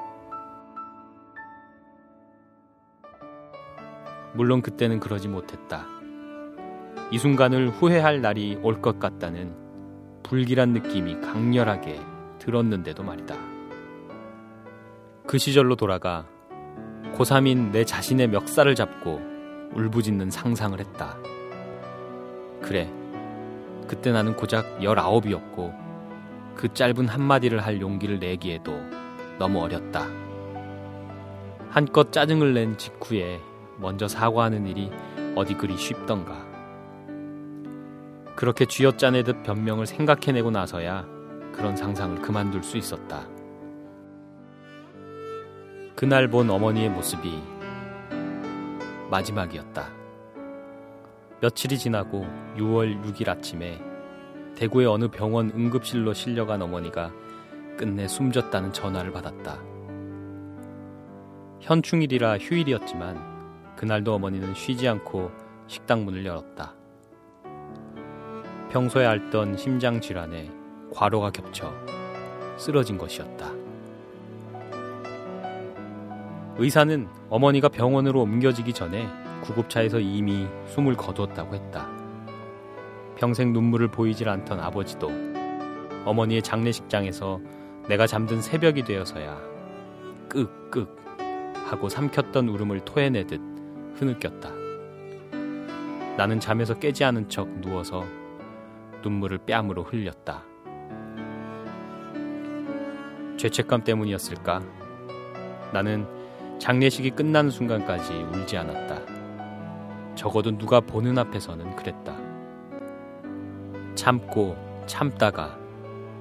물론 4.35 4.63
그때는 4.63 5.01
그러지 5.01 5.29
못했다. 5.29 5.87
이 7.11 7.19
순간을 7.19 7.71
후회할 7.71 8.21
날이 8.21 8.59
올 8.63 8.81
것 8.81 8.99
같다는 8.99 9.55
불길한 10.23 10.71
느낌이 10.73 11.21
강렬하게 11.21 12.01
들었는데도 12.39 13.03
말이다. 13.03 13.37
그 15.27 15.39
시절로 15.39 15.77
돌아가 15.77 16.27
고3인 17.15 17.71
내 17.71 17.85
자신의 17.85 18.29
멱살을 18.29 18.75
잡고 18.75 19.21
울부짖는 19.75 20.31
상상을 20.31 20.79
했다. 20.79 21.17
그래, 22.63 22.91
그때 23.87 24.11
나는 24.13 24.35
고작 24.37 24.81
19이었고 24.81 25.75
그 26.55 26.73
짧은 26.73 27.09
한마디를 27.09 27.61
할 27.65 27.81
용기를 27.81 28.19
내기에도 28.19 28.73
너무 29.39 29.63
어렸다. 29.63 30.07
한껏 31.71 32.13
짜증을 32.13 32.55
낸 32.55 32.79
직후에 32.79 33.41
먼저 33.79 34.07
사과하는 34.07 34.67
일이 34.67 34.91
어디 35.35 35.55
그리 35.55 35.77
쉽던가. 35.77 36.54
그렇게 38.37 38.67
쥐어짜내듯 38.67 39.43
변명을 39.45 39.87
생각해내고 39.87 40.51
나서야 40.51 41.07
그런 41.53 41.77
상상을 41.77 42.21
그만둘 42.21 42.65
수 42.65 42.77
있었다. 42.77 43.29
그날 45.95 46.29
본 46.29 46.51
어머니의 46.51 46.91
모습이 46.91 47.41
마지막이었다. 49.11 49.89
며칠이 51.41 51.79
지나고 51.79 52.27
6월 52.57 53.01
6일 53.05 53.29
아침에 53.29 53.81
대구의 54.57 54.87
어느 54.87 55.09
병원 55.09 55.51
응급실로 55.51 56.13
실려간 56.13 56.63
어머니가 56.63 57.13
끝내 57.77 58.09
숨졌다는 58.09 58.73
전화를 58.73 59.13
받았다. 59.13 59.63
현충일이라 61.61 62.39
휴일이었지만 62.39 63.77
그날도 63.77 64.15
어머니는 64.15 64.55
쉬지 64.55 64.89
않고 64.89 65.31
식당 65.67 66.05
문을 66.05 66.25
열었다. 66.25 66.75
평소에 68.75 69.07
앓던 69.07 69.57
심장 69.57 70.01
질환에 70.01 70.51
과로가 70.93 71.31
겹쳐 71.31 71.73
쓰러진 72.57 72.99
것이었다. 72.99 73.53
의사는 76.57 77.07
어머니가 77.31 77.69
병원으로 77.69 78.23
옮겨지기 78.23 78.73
전에 78.73 79.09
구급차에서 79.45 80.01
이미 80.01 80.49
숨을 80.67 80.97
거두었다고 80.97 81.55
했다. 81.55 81.89
평생 83.15 83.53
눈물을 83.53 83.93
보이질 83.93 84.29
않던 84.29 84.59
아버지도 84.59 85.09
어머니의 86.05 86.43
장례식장에서 86.43 87.41
내가 87.89 88.09
잠든 88.09 88.43
새벽이 88.43 88.83
되어서야 88.83 89.41
끄끄 90.29 90.89
하고 91.67 91.89
삼켰던 91.89 92.49
울음을 92.49 92.81
토해내듯 92.81 93.41
흐느꼈다. 94.01 94.51
나는 96.17 96.41
잠에서 96.41 96.75
깨지 96.75 97.05
않은 97.05 97.29
척 97.29 97.49
누워서 97.61 98.05
눈물을 99.05 99.39
뺨으로 99.39 99.83
흘렸다. 99.83 100.45
죄책감 103.37 103.85
때문이었을까? 103.85 104.63
나는 105.73 106.07
장례식이 106.59 107.11
끝나는 107.11 107.51
순간까지 107.51 108.13
울지 108.15 108.57
않았다. 108.57 110.15
적어도 110.15 110.57
누가 110.57 110.81
보는 110.81 111.19
앞에서는 111.19 111.77
그랬다. 111.77 112.17
참고 113.95 114.57
참다가 114.87 115.59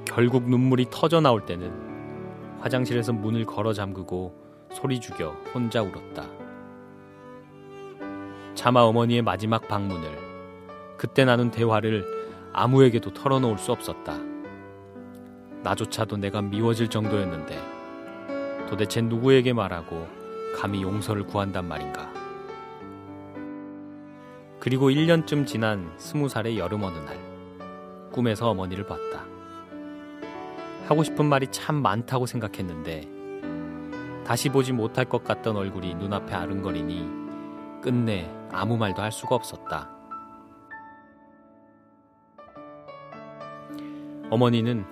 결국 0.05 0.49
눈물이 0.49 0.87
터져 0.91 1.21
나올 1.21 1.45
때는 1.45 1.71
화장실에서 2.59 3.13
문을 3.13 3.45
걸어 3.45 3.71
잠그고 3.73 4.35
소리 4.73 4.99
죽여 4.99 5.29
혼자 5.53 5.81
울었다. 5.81 6.27
차마 8.55 8.81
어머니의 8.81 9.21
마지막 9.21 9.67
방문을 9.67 10.97
그때 10.97 11.25
나눈 11.25 11.51
대화를 11.51 12.12
아무에게도 12.53 13.13
털어놓을 13.13 13.57
수 13.57 13.72
없었다. 13.72 14.17
나조차도 15.63 16.17
내가 16.17 16.41
미워질 16.41 16.89
정도였는데 16.89 17.60
도대체 18.69 19.01
누구에게 19.01 19.53
말하고 19.53 20.07
감히 20.55 20.83
용서를 20.83 21.25
구한단 21.25 21.67
말인가. 21.67 22.12
그리고 24.60 24.89
1년쯤 24.89 25.45
지난 25.45 25.91
스무 25.98 26.29
살의 26.29 26.57
여름 26.57 26.83
어느 26.83 26.98
날 27.00 27.17
꿈에서 28.12 28.50
어머니를 28.50 28.86
봤다. 28.86 29.25
하고 30.88 31.03
싶은 31.03 31.25
말이 31.25 31.48
참 31.48 31.81
많다고 31.81 32.25
생각했는데 32.25 33.10
다시 34.25 34.50
보지 34.50 34.72
못할 34.74 35.05
것 35.05 35.24
같던 35.24 35.57
얼굴이 35.57 35.95
눈앞에 35.95 36.33
아른거리니 36.33 37.24
끝내 37.81 38.29
아무 38.51 38.77
말도 38.77 39.01
할 39.01 39.12
수가 39.12 39.36
없었다. 39.36 40.02
어머니는 44.30 44.86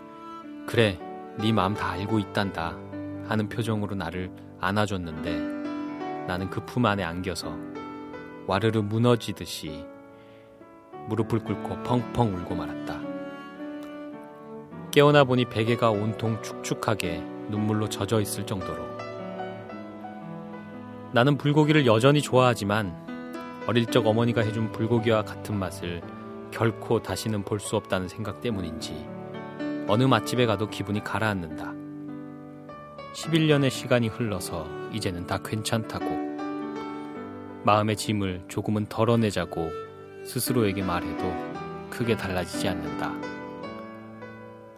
그래, 0.67 0.99
네 1.39 1.51
마음 1.51 1.73
다 1.73 1.91
알고 1.91 2.19
있단다 2.19 2.77
하는 3.27 3.49
표정으로 3.49 3.95
나를 3.95 4.31
안아줬는데 4.59 5.39
나는 6.27 6.49
그 6.49 6.61
품 6.65 6.85
안에 6.85 7.03
안겨서 7.03 7.55
와르르 8.47 8.79
무너지듯이 8.79 9.85
무릎을 11.07 11.39
꿇고 11.39 11.83
펑펑 11.83 12.35
울고 12.35 12.55
말았다. 12.55 12.99
깨어나 14.91 15.23
보니 15.23 15.45
베개가 15.45 15.89
온통 15.89 16.41
축축하게 16.43 17.23
눈물로 17.49 17.89
젖어 17.89 18.19
있을 18.21 18.45
정도로 18.45 18.83
나는 21.13 21.37
불고기를 21.37 21.85
여전히 21.85 22.21
좋아하지만 22.21 22.95
어릴 23.67 23.85
적 23.85 24.05
어머니가 24.05 24.41
해준 24.41 24.71
불고기와 24.71 25.23
같은 25.23 25.57
맛을 25.57 26.01
결코 26.51 27.01
다시는 27.01 27.43
볼 27.43 27.59
수 27.59 27.75
없다는 27.77 28.07
생각 28.07 28.41
때문인지 28.41 29.07
어느 29.87 30.03
맛집에 30.03 30.45
가도 30.45 30.69
기분이 30.69 31.03
가라앉는다. 31.03 31.73
11년의 33.13 33.69
시간이 33.69 34.07
흘러서 34.07 34.67
이제는 34.93 35.27
다 35.27 35.37
괜찮다고 35.43 36.05
마음의 37.63 37.97
짐을 37.97 38.45
조금은 38.47 38.87
덜어내자고 38.87 39.69
스스로에게 40.25 40.83
말해도 40.83 41.23
크게 41.89 42.15
달라지지 42.15 42.67
않는다. 42.69 43.13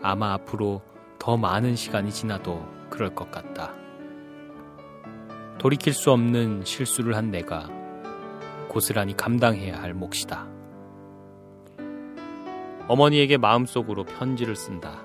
아마 0.01 0.33
앞으로 0.33 0.81
더 1.19 1.37
많은 1.37 1.75
시간이 1.75 2.11
지나도 2.11 2.65
그럴 2.89 3.15
것 3.15 3.31
같다. 3.31 3.73
돌이킬 5.59 5.93
수 5.93 6.11
없는 6.11 6.65
실수를 6.65 7.15
한 7.15 7.31
내가 7.31 7.69
고스란히 8.67 9.15
감당해야 9.15 9.81
할 9.81 9.93
몫이다. 9.93 10.52
어머니에게 12.87 13.37
마음속으로 13.37 14.03
편지를 14.03 14.55
쓴다. 14.55 15.01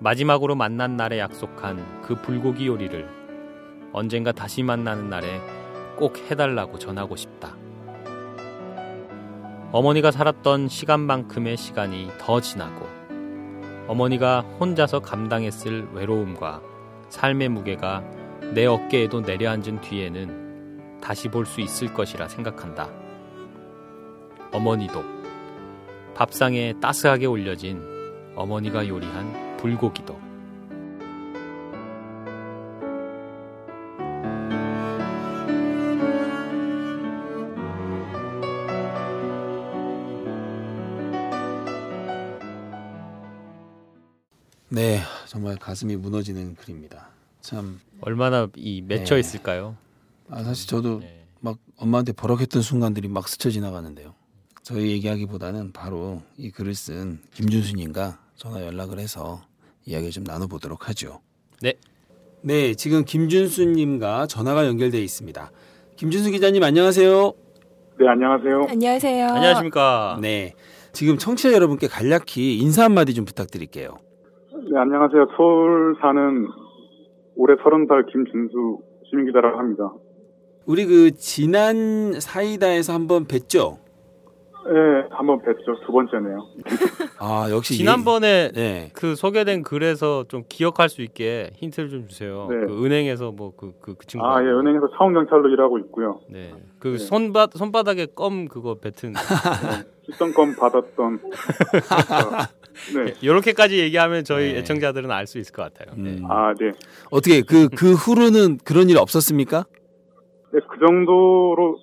마지막으로 0.00 0.54
만난 0.54 0.96
날에 0.96 1.18
약속한 1.18 2.02
그 2.02 2.14
불고기 2.16 2.66
요리를 2.66 3.08
언젠가 3.92 4.32
다시 4.32 4.62
만나는 4.62 5.08
날에 5.08 5.40
꼭 5.96 6.18
해달라고 6.18 6.78
전하고 6.78 7.16
싶다. 7.16 7.56
어머니가 9.70 10.10
살았던 10.10 10.68
시간만큼의 10.68 11.56
시간이 11.56 12.10
더 12.18 12.40
지나고 12.40 12.86
어머니가 13.88 14.40
혼자서 14.60 15.00
감당했을 15.00 15.88
외로움과 15.92 16.60
삶의 17.08 17.48
무게가 17.48 18.02
내 18.54 18.66
어깨에도 18.66 19.20
내려앉은 19.20 19.80
뒤에는 19.80 21.00
다시 21.00 21.28
볼 21.28 21.46
수 21.46 21.60
있을 21.60 21.92
것이라 21.94 22.28
생각한다. 22.28 22.90
어머니도 24.52 25.21
밥상에 26.14 26.74
따스하게 26.80 27.26
올려진 27.26 27.82
어머니가 28.36 28.86
요리한 28.88 29.56
불고기도 29.56 30.20
네, 44.68 45.00
정말 45.26 45.56
가슴이 45.56 45.96
무너지는 45.96 46.54
글입니다. 46.54 47.08
참, 47.42 47.78
얼마나 48.00 48.48
이 48.56 48.80
맺혀 48.80 49.16
네. 49.16 49.20
있을까요? 49.20 49.76
아, 50.30 50.42
사실 50.42 50.66
저도 50.66 51.00
네. 51.00 51.26
막 51.40 51.58
엄마한테 51.76 52.12
버럭했던 52.12 52.62
순간들이 52.62 53.08
막 53.08 53.28
스쳐 53.28 53.50
지나가는데요. 53.50 54.14
저희 54.62 54.92
얘기하기보다는 54.92 55.72
바로 55.72 56.22
이 56.38 56.50
글을 56.50 56.74
쓴 56.74 57.18
김준수님과 57.34 58.18
전화 58.36 58.64
연락을 58.64 58.98
해서 58.98 59.40
이야기 59.84 60.10
좀 60.10 60.22
나눠보도록 60.24 60.88
하죠. 60.88 61.20
네. 61.60 61.74
네, 62.42 62.74
지금 62.74 63.04
김준수님과 63.04 64.26
전화가 64.26 64.66
연결돼 64.66 64.98
있습니다. 64.98 65.50
김준수 65.96 66.30
기자님 66.30 66.62
안녕하세요. 66.62 67.32
네, 67.98 68.08
안녕하세요. 68.08 68.62
안녕하세요. 68.68 69.26
안녕하십니까? 69.26 70.18
네, 70.22 70.54
지금 70.92 71.18
청취자 71.18 71.52
여러분께 71.52 71.88
간략히 71.88 72.58
인사 72.58 72.84
한마디 72.84 73.14
좀 73.14 73.24
부탁드릴게요. 73.24 73.96
네, 74.52 74.78
안녕하세요. 74.78 75.26
서울 75.36 75.96
사는 76.00 76.46
올해 77.34 77.56
서른 77.64 77.86
살 77.88 78.04
김준수 78.06 78.78
시민기자라고 79.10 79.58
합니다. 79.58 79.92
우리 80.66 80.86
그 80.86 81.10
지난 81.16 82.20
사이다에서 82.20 82.92
한번 82.92 83.26
뵀죠. 83.26 83.81
네, 84.64 85.08
한번 85.10 85.40
뵀죠. 85.40 85.84
두 85.84 85.92
번째네요. 85.92 86.46
아 87.18 87.48
역시 87.50 87.74
지난번에 87.76 88.50
예- 88.54 88.60
네. 88.60 88.90
그 88.94 89.16
소개된 89.16 89.62
글에서 89.62 90.24
좀 90.28 90.44
기억할 90.48 90.88
수 90.88 91.02
있게 91.02 91.50
힌트를 91.56 91.90
좀 91.90 92.06
주세요. 92.08 92.46
네. 92.48 92.66
그 92.66 92.84
은행에서 92.84 93.32
뭐그그그 93.32 94.06
친구. 94.06 94.24
아, 94.26 94.40
예, 94.42 94.46
은행에서 94.46 94.88
사원경찰로 94.96 95.48
일하고 95.48 95.78
있고요. 95.80 96.20
네. 96.30 96.52
그 96.78 96.88
네. 96.92 96.98
손바 96.98 97.48
손바닥에 97.54 98.06
껌 98.14 98.46
그거 98.46 98.76
뱉은. 98.78 99.14
있던 100.08 100.32
건 100.34 100.54
받았던. 100.56 101.20
네. 102.94 103.14
이렇게까지 103.20 103.78
얘기하면 103.78 104.24
저희 104.24 104.52
네. 104.52 104.58
애청자들은 104.60 105.10
알 105.10 105.26
수 105.26 105.38
있을 105.38 105.52
것 105.54 105.62
같아요. 105.62 105.94
네. 105.96 106.10
음. 106.18 106.30
아, 106.30 106.54
네. 106.58 106.70
어떻게 107.10 107.42
그그 107.42 107.92
후로는 107.94 108.58
그런 108.64 108.88
일 108.88 108.96
없었습니까? 108.98 109.64
네, 110.52 110.60
그 110.68 110.78
정도로 110.86 111.78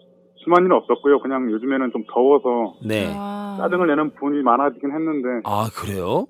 심한 0.50 0.64
일은 0.66 0.76
없었고요. 0.78 1.20
그냥 1.22 1.52
요즘에는 1.52 1.92
좀 1.92 2.04
더워서 2.12 2.74
네. 2.84 3.14
아, 3.16 3.58
짜증을 3.62 3.86
내는 3.88 4.16
분이 4.16 4.42
많아지긴 4.42 4.90
했는데, 4.92 5.28
아 5.44 5.70
그래요? 5.72 6.26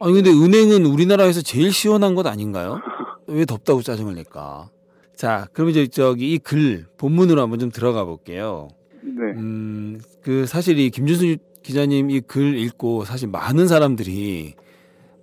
아니 0.00 0.14
근데 0.14 0.30
은행은 0.30 0.84
우리나라에서 0.84 1.40
제일 1.42 1.70
시원한 1.72 2.16
것 2.16 2.26
아닌가요? 2.26 2.80
왜 3.28 3.44
덥다고 3.44 3.82
짜증을 3.82 4.14
낼까? 4.16 4.68
자, 5.14 5.46
그럼 5.52 5.70
이제 5.70 5.86
저기 5.86 6.34
이 6.34 6.38
글 6.38 6.86
본문으로 6.98 7.40
한번 7.40 7.58
좀 7.60 7.70
들어가 7.70 8.04
볼게요. 8.04 8.68
네. 9.02 9.32
음, 9.36 10.00
그 10.22 10.44
사실 10.46 10.78
이 10.80 10.90
김준수 10.90 11.36
기자님 11.62 12.10
이 12.10 12.20
글 12.20 12.58
읽고 12.58 13.04
사실 13.04 13.28
많은 13.28 13.68
사람들이 13.68 14.54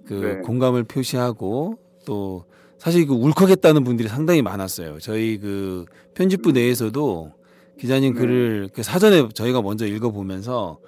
그 0.07 0.13
네. 0.13 0.35
공감을 0.41 0.83
표시하고 0.85 1.77
또 2.05 2.45
사실 2.77 3.05
그 3.05 3.13
울컥했다는 3.13 3.83
분들이 3.83 4.07
상당히 4.07 4.41
많았어요. 4.41 4.99
저희 4.99 5.37
그 5.39 5.85
편집부 6.15 6.51
내에서도 6.53 7.31
기자님 7.79 8.13
네. 8.13 8.19
글을 8.19 8.69
그 8.73 8.83
사전에 8.83 9.29
저희가 9.29 9.61
먼저 9.61 9.85
읽어보면서 9.85 10.79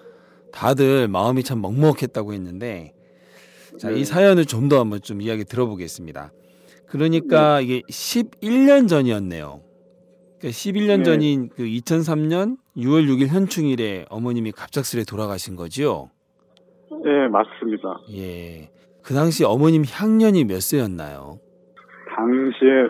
다들 0.52 1.08
마음이 1.08 1.44
참 1.44 1.62
먹먹했다고 1.62 2.34
했는데 2.34 2.94
자, 3.78 3.90
네. 3.90 4.00
이 4.00 4.06
사연을 4.06 4.46
좀 4.46 4.70
더 4.70 4.80
한번 4.80 5.02
좀 5.02 5.22
이야기 5.22 5.44
들어보겠습니다. 5.44 6.32
그러니까 6.88 7.60
이게 7.62 7.82
11년 7.82 8.88
전이었네요. 8.88 9.62
그러니까 10.40 10.50
11년 10.50 10.98
네. 11.00 11.04
전인 11.04 11.50
그 11.50 11.64
2003년 11.64 12.58
6월 12.78 13.08
6일 13.08 13.28
현충일에 13.28 14.06
어머님이 14.10 14.52
갑작스레 14.52 15.04
돌아가신 15.04 15.56
거죠. 15.56 16.10
네, 17.04 17.28
맞습니다. 17.28 18.00
예. 18.14 18.70
그 19.04 19.14
당시 19.14 19.44
어머님 19.44 19.84
향년이 19.88 20.46
몇 20.46 20.62
세였나요? 20.62 21.40
당시에 22.16 22.90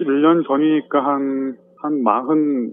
1년 0.00 0.46
전이니까 0.46 1.04
한, 1.04 1.56
한 1.78 2.02
마흔 2.02 2.72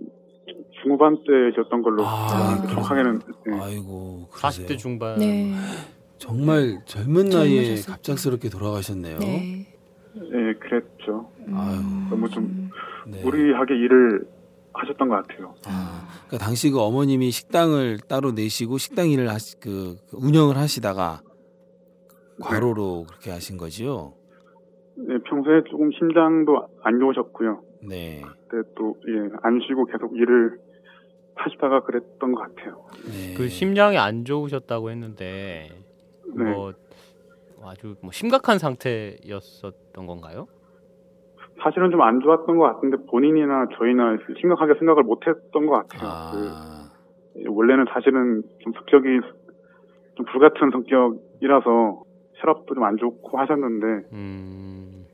중후반 0.82 1.18
때였던 1.26 1.82
걸로 1.82 2.04
아? 2.06 2.62
정확하게는 2.68 3.20
네. 3.48 3.60
아이고, 3.60 4.28
그러세요. 4.32 4.68
40대 4.68 4.78
중반. 4.78 5.18
네. 5.18 5.54
정말 6.18 6.82
젊은 6.86 7.30
나이에 7.30 7.64
젊으셨었죠. 7.64 7.92
갑작스럽게 7.92 8.50
돌아가셨네요. 8.50 9.20
네. 9.20 9.66
네, 10.14 10.54
그랬죠. 10.60 11.30
아유, 11.54 11.80
너무 12.10 12.30
좀 12.30 12.70
네. 13.08 13.22
무리하게 13.24 13.76
일을 13.76 14.28
하셨던 14.74 15.10
것 15.10 15.28
같아요. 15.28 15.56
아, 15.66 16.08
그러니까 16.28 16.46
당시 16.46 16.70
그 16.70 16.80
어머님이 16.80 17.32
식당을 17.32 18.00
따로 18.08 18.32
내시고 18.32 18.78
식당 18.78 19.10
일을 19.10 19.30
하시 19.30 19.60
그, 19.60 19.96
그 20.10 20.18
운영을 20.18 20.58
하시다가 20.58 21.22
과로로 22.42 23.06
그렇게 23.08 23.32
하신 23.32 23.58
거지요. 23.58 24.14
네, 24.96 25.18
평소에 25.30 25.64
조금 25.70 25.90
심장도 25.92 26.68
안 26.84 27.00
좋으셨고요. 27.00 27.62
네. 27.88 28.22
그때 28.50 28.70
또, 28.76 28.96
예, 29.08 29.30
안 29.42 29.60
쉬고 29.62 29.86
계속 29.86 30.16
일을 30.16 30.60
하시다가 31.36 31.82
그랬던 31.84 32.34
것 32.34 32.42
같아요. 32.42 32.86
네. 33.06 33.34
그 33.38 33.48
심장이 33.48 33.98
안 33.98 34.26
좋으셨다고 34.26 34.90
했는데 34.92 35.70
네. 36.36 36.44
뭐 36.44 36.74
아주 37.64 37.96
뭐 38.02 38.12
심각한 38.12 38.58
상태였었던 38.60 40.06
건가요? 40.06 40.48
사실은 41.64 41.92
좀 41.92 42.02
안 42.02 42.20
좋았던 42.22 42.58
것 42.58 42.64
같은데 42.74 42.98
본인이나 43.10 43.68
저희나 43.78 44.18
심각하게 44.40 44.76
생각을 44.80 45.04
못 45.04 45.20
했던 45.28 45.66
것 45.66 45.88
같아요. 45.88 46.10
아, 46.10 46.92
그, 47.34 47.44
원래는 47.50 47.86
사실은 47.94 48.44
좀 48.62 48.74
성격이 48.74 49.08
좀 50.16 50.26
불같은 50.26 50.72
성격이라서 50.72 52.04
혈압도 52.36 52.76
좀 52.76 52.84
안 52.84 52.98
좋고 52.98 53.38
하셨는데 53.38 53.86
음. 54.14 55.06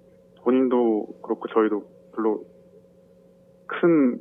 본인도 0.43 1.08
그렇고 1.23 1.47
저희도 1.47 1.84
별로 2.15 2.43
큰 3.67 4.17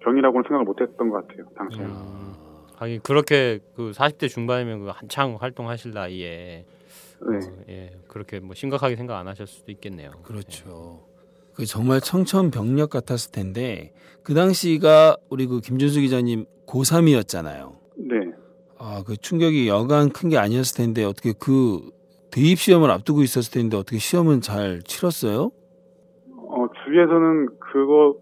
병이라고는 0.00 0.42
생각을 0.44 0.64
못 0.64 0.80
했던 0.80 1.10
것 1.10 1.26
같아요, 1.26 1.46
당시에. 1.56 1.84
음. 1.84 2.34
하긴 2.76 3.00
그렇게 3.02 3.60
그 3.76 3.92
40대 3.92 4.28
중반이면 4.28 4.80
그 4.80 4.90
한창 4.92 5.36
활동하실 5.38 5.92
나이에 5.92 6.64
네. 7.30 7.36
어, 7.36 7.64
예 7.68 7.90
그렇게 8.08 8.40
뭐 8.40 8.54
심각하게 8.54 8.96
생각 8.96 9.18
안 9.18 9.28
하실 9.28 9.46
수도 9.46 9.70
있겠네요. 9.70 10.10
그렇죠. 10.24 11.06
그 11.54 11.64
정말 11.66 12.00
청천벽력 12.00 12.90
같았을 12.90 13.30
텐데 13.30 13.92
그 14.24 14.34
당시가 14.34 15.16
우리 15.30 15.46
그 15.46 15.60
김준수 15.60 16.00
기자님 16.00 16.46
고3이었잖아요. 16.66 17.76
네. 17.96 18.16
아, 18.78 19.04
그 19.06 19.16
충격이 19.16 19.68
여간 19.68 20.08
큰 20.08 20.28
게 20.30 20.38
아니었을 20.38 20.76
텐데 20.76 21.04
어떻게 21.04 21.32
그 21.38 21.90
대입 22.32 22.58
시험을 22.58 22.90
앞두고 22.90 23.22
있었을 23.22 23.52
텐데 23.52 23.76
어떻게 23.76 23.98
시험은 23.98 24.40
잘 24.40 24.80
치렀어요? 24.82 25.52
어, 26.48 26.66
주위에서는 26.84 27.46
그거, 27.60 28.16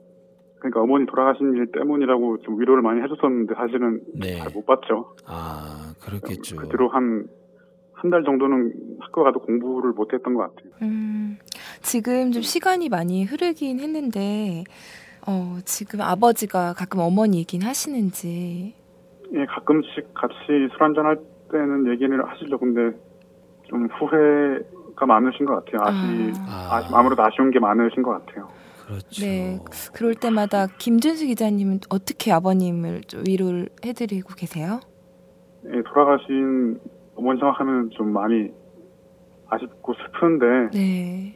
그러니까 0.61 0.81
어머니 0.83 1.07
돌아가신 1.07 1.57
일 1.57 1.73
때문이라고 1.73 2.43
좀 2.43 2.61
위로를 2.61 2.83
많이 2.83 3.01
해줬었는데 3.03 3.55
사실은 3.55 4.01
네. 4.15 4.37
잘못 4.37 4.65
봤죠. 4.67 5.15
아, 5.27 5.95
그렇겠죠. 6.01 6.57
그 6.57 6.69
뒤로 6.69 6.89
한, 6.89 7.27
한 7.95 8.11
달 8.11 8.23
정도는 8.25 8.73
학교 9.01 9.25
가도 9.25 9.41
공부를 9.41 9.93
못 9.93 10.13
했던 10.13 10.35
것 10.35 10.43
같아요. 10.55 10.73
음, 10.83 11.39
지금 11.83 12.33
좀 12.33 12.43
시간이 12.43 12.89
많이 12.89 13.25
흐르긴 13.25 13.81
했는데, 13.81 14.65
어, 15.27 15.59
지금 15.65 16.01
아버지가 16.01 16.75
가끔 16.75 17.01
어머니 17.01 17.39
얘기는 17.39 17.67
하시는지. 17.67 18.75
예, 19.35 19.47
가끔씩 19.47 20.15
같이 20.15 20.35
술 20.73 20.83
한잔 20.83 21.05
할 21.07 21.19
때는 21.53 21.91
얘기를 21.93 22.27
하시죠. 22.27 22.59
근데 22.59 22.97
좀 23.65 23.87
후회가 23.87 25.07
많으신 25.07 25.45
것 25.47 25.65
같아요. 25.65 25.83
아시, 25.83 26.33
아, 26.49 26.83
아무래도 26.93 27.23
아쉬운 27.23 27.51
게 27.51 27.59
많으신 27.61 28.03
것 28.03 28.13
같아요. 28.25 28.49
그렇죠. 28.91 29.25
네. 29.25 29.59
그럴 29.93 30.15
때마다 30.17 30.67
김준수 30.67 31.27
기자님은 31.27 31.81
어떻게 31.91 32.33
아버님을 32.33 33.03
좀 33.03 33.23
위로를 33.27 33.69
해드리고 33.85 34.35
계세요? 34.35 34.81
예, 35.67 35.83
돌아가신 35.83 36.81
어머니 37.15 37.39
생각하면 37.39 37.91
좀 37.91 38.13
많이 38.13 38.49
아쉽고 39.49 39.95
슬픈데 39.95 40.47
네. 40.73 41.35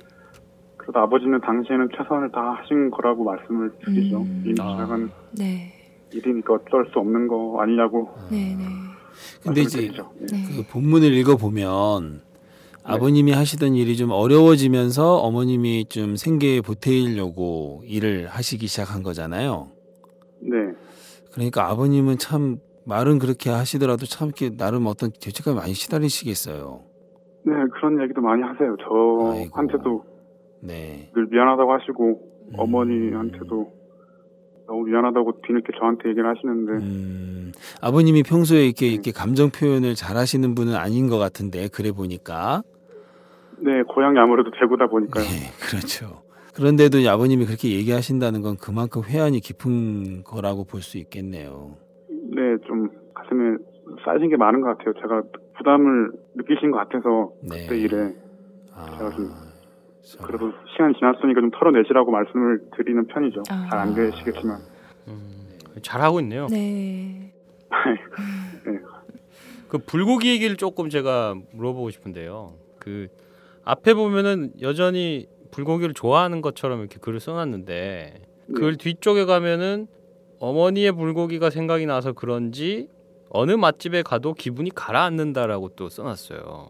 그래도 0.77 0.99
아버지는 0.99 1.41
당시에는 1.41 1.89
최선을 1.97 2.33
다 2.33 2.59
하신 2.59 2.91
거라고 2.91 3.25
말씀을 3.25 3.73
드리죠. 3.85 4.23
음. 4.23 4.43
이미 4.45 4.55
아. 4.61 4.75
지나간 4.75 5.11
네. 5.33 5.73
일이니까 6.13 6.55
어쩔 6.55 6.87
수 6.93 6.99
없는 6.99 7.29
거 7.29 7.59
아니냐고 7.61 8.11
네, 8.31 8.57
네. 8.57 8.65
근데 9.43 9.63
이제 9.63 9.83
드리죠. 9.83 10.11
예. 10.23 10.27
네. 10.27 10.57
그 10.57 10.73
본문을 10.73 11.13
읽어보면 11.13 12.23
아버님이 12.85 13.33
하시던 13.33 13.75
일이 13.75 13.97
좀 13.97 14.11
어려워지면서 14.11 15.17
어머님이 15.17 15.87
좀 15.89 16.17
생계에 16.17 16.61
보태려고 16.61 17.83
일을 17.87 18.29
하시기 18.29 18.67
시작한 18.67 19.03
거잖아요. 19.03 19.71
네. 20.41 20.57
그러니까 21.33 21.71
아버님은 21.71 22.19
참 22.19 22.59
말은 22.87 23.19
그렇게 23.19 23.49
하시더라도 23.51 24.05
참 24.05 24.29
이렇게 24.29 24.55
나름 24.55 24.87
어떤 24.87 25.11
죄책감이 25.19 25.57
많이 25.57 25.73
시달리시겠어요. 25.73 26.83
네, 27.47 27.53
그런 27.73 28.03
얘기도 28.03 28.21
많이 28.21 28.43
하세요. 28.43 28.77
저한테도 28.77 30.05
네. 30.61 31.11
늘 31.15 31.27
미안하다고 31.31 31.73
하시고 31.73 32.21
음. 32.49 32.53
어머니한테도 32.59 33.73
너무 34.67 34.85
미안하다고 34.85 35.41
뒤늦게 35.47 35.73
저한테 35.79 36.09
얘기를 36.11 36.29
하시는데 36.29 36.73
음, 36.85 37.53
아버님이 37.83 38.23
평소에 38.23 38.65
이렇게 38.65 38.87
이렇게 38.89 39.13
감정 39.13 39.51
표현을 39.51 39.95
잘 39.95 40.17
하시는 40.17 40.55
분은 40.55 40.75
아닌 40.75 41.09
것 41.09 41.19
같은데 41.19 41.69
그래 41.69 41.93
보니까 41.93 42.63
네 43.65 43.83
고향이 43.83 44.19
아무래도 44.19 44.51
대구다 44.51 44.87
보니까요. 44.89 45.25
네, 45.25 45.51
그렇죠. 45.69 46.23
그런데도 46.55 46.99
이 46.99 47.09
아버님이 47.09 47.47
그렇게 47.47 47.71
얘기하신다는 47.71 48.43
건 48.43 48.57
그만큼 48.57 49.03
회한이 49.03 49.41
깊은 49.41 50.23
거라고 50.25 50.65
볼 50.65 50.83
수 50.83 50.99
있겠네요. 50.99 51.77
네, 52.09 52.57
좀 52.67 52.91
가슴에 53.15 53.57
쌓이신 54.05 54.29
게 54.31 54.37
많은 54.37 54.61
것 54.61 54.77
같아요. 54.77 54.93
제가 54.95 55.23
부담을 55.57 56.11
느끼신 56.35 56.71
것 56.71 56.79
같아서 56.79 57.31
네. 57.43 57.63
그때 57.67 57.79
일에 57.79 58.13
아, 58.75 58.85
제가 58.99 59.11
좀 59.17 59.31
저- 60.03 60.19
그래도 60.25 60.53
시간이 60.73 60.95
지났으니까 60.99 61.41
좀 61.41 61.51
털어내시라고 61.51 62.11
말씀을 62.11 62.61
드리는 62.77 63.07
편이죠. 63.07 63.43
아. 63.51 63.67
잘안 63.71 63.95
되시겠지만. 63.95 64.59
음, 65.09 65.49
잘하고 65.83 66.21
있네요. 66.21 66.47
네. 66.51 67.33
그 69.69 69.79
불고기 69.79 70.29
얘기를 70.31 70.57
조금 70.57 70.89
제가 70.91 71.35
물어보고 71.53 71.91
싶은데요. 71.91 72.53
그 72.79 73.09
앞에 73.65 73.95
보면은 73.95 74.53
여전히 74.61 75.27
불고기를 75.51 75.95
좋아하는 75.95 76.41
것처럼 76.41 76.81
이렇게 76.81 76.99
글을 76.99 77.21
써놨는데 77.21 78.15
네. 78.47 78.55
글 78.55 78.77
뒤쪽에 78.77 79.25
가면은 79.25 79.87
어머니의 80.41 80.93
불고기가 80.93 81.51
생각이 81.51 81.87
나서 81.87 82.13
그런지 82.13 82.89
어느 83.31 83.53
맛집에 83.53 84.03
가도 84.03 84.35
기분이 84.35 84.71
가라앉는다라고 84.75 85.71
또 85.71 85.89
써놨어요. 85.89 86.69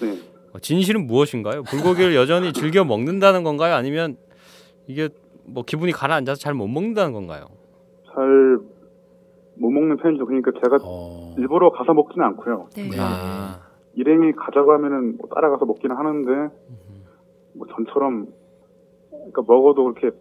네. 0.00 0.18
어, 0.52 0.58
진실은 0.60 1.06
무엇인가요? 1.06 1.62
불고기를 1.64 2.14
여전히 2.14 2.52
즐겨 2.52 2.84
먹는다는 2.84 3.42
건가요? 3.42 3.74
아니면 3.74 4.16
이게 4.86 5.08
뭐 5.44 5.64
기분이 5.64 5.92
가라앉아서 5.92 6.38
잘 6.40 6.54
못 6.54 6.68
먹는다는 6.68 7.12
건가요? 7.12 7.46
잘 8.14 8.58
못 9.58 9.70
먹는 9.70 9.96
편이죠. 9.96 10.26
그러니까 10.26 10.50
제가 10.62 10.76
어, 10.84 11.34
일부러 11.38 11.70
가서 11.70 11.94
먹지는 11.94 12.26
않고요. 12.26 12.68
네. 12.76 12.88
네. 12.90 12.96
아, 13.00 13.65
일행이 13.96 14.32
가자고 14.32 14.72
하면은 14.72 15.16
뭐 15.16 15.28
따라가서 15.34 15.64
먹기는 15.64 15.96
하는데 15.96 16.54
뭐 17.54 17.66
전처럼 17.74 18.26
그러니까 19.10 19.42
먹어도 19.46 19.84
그렇게 19.84 20.16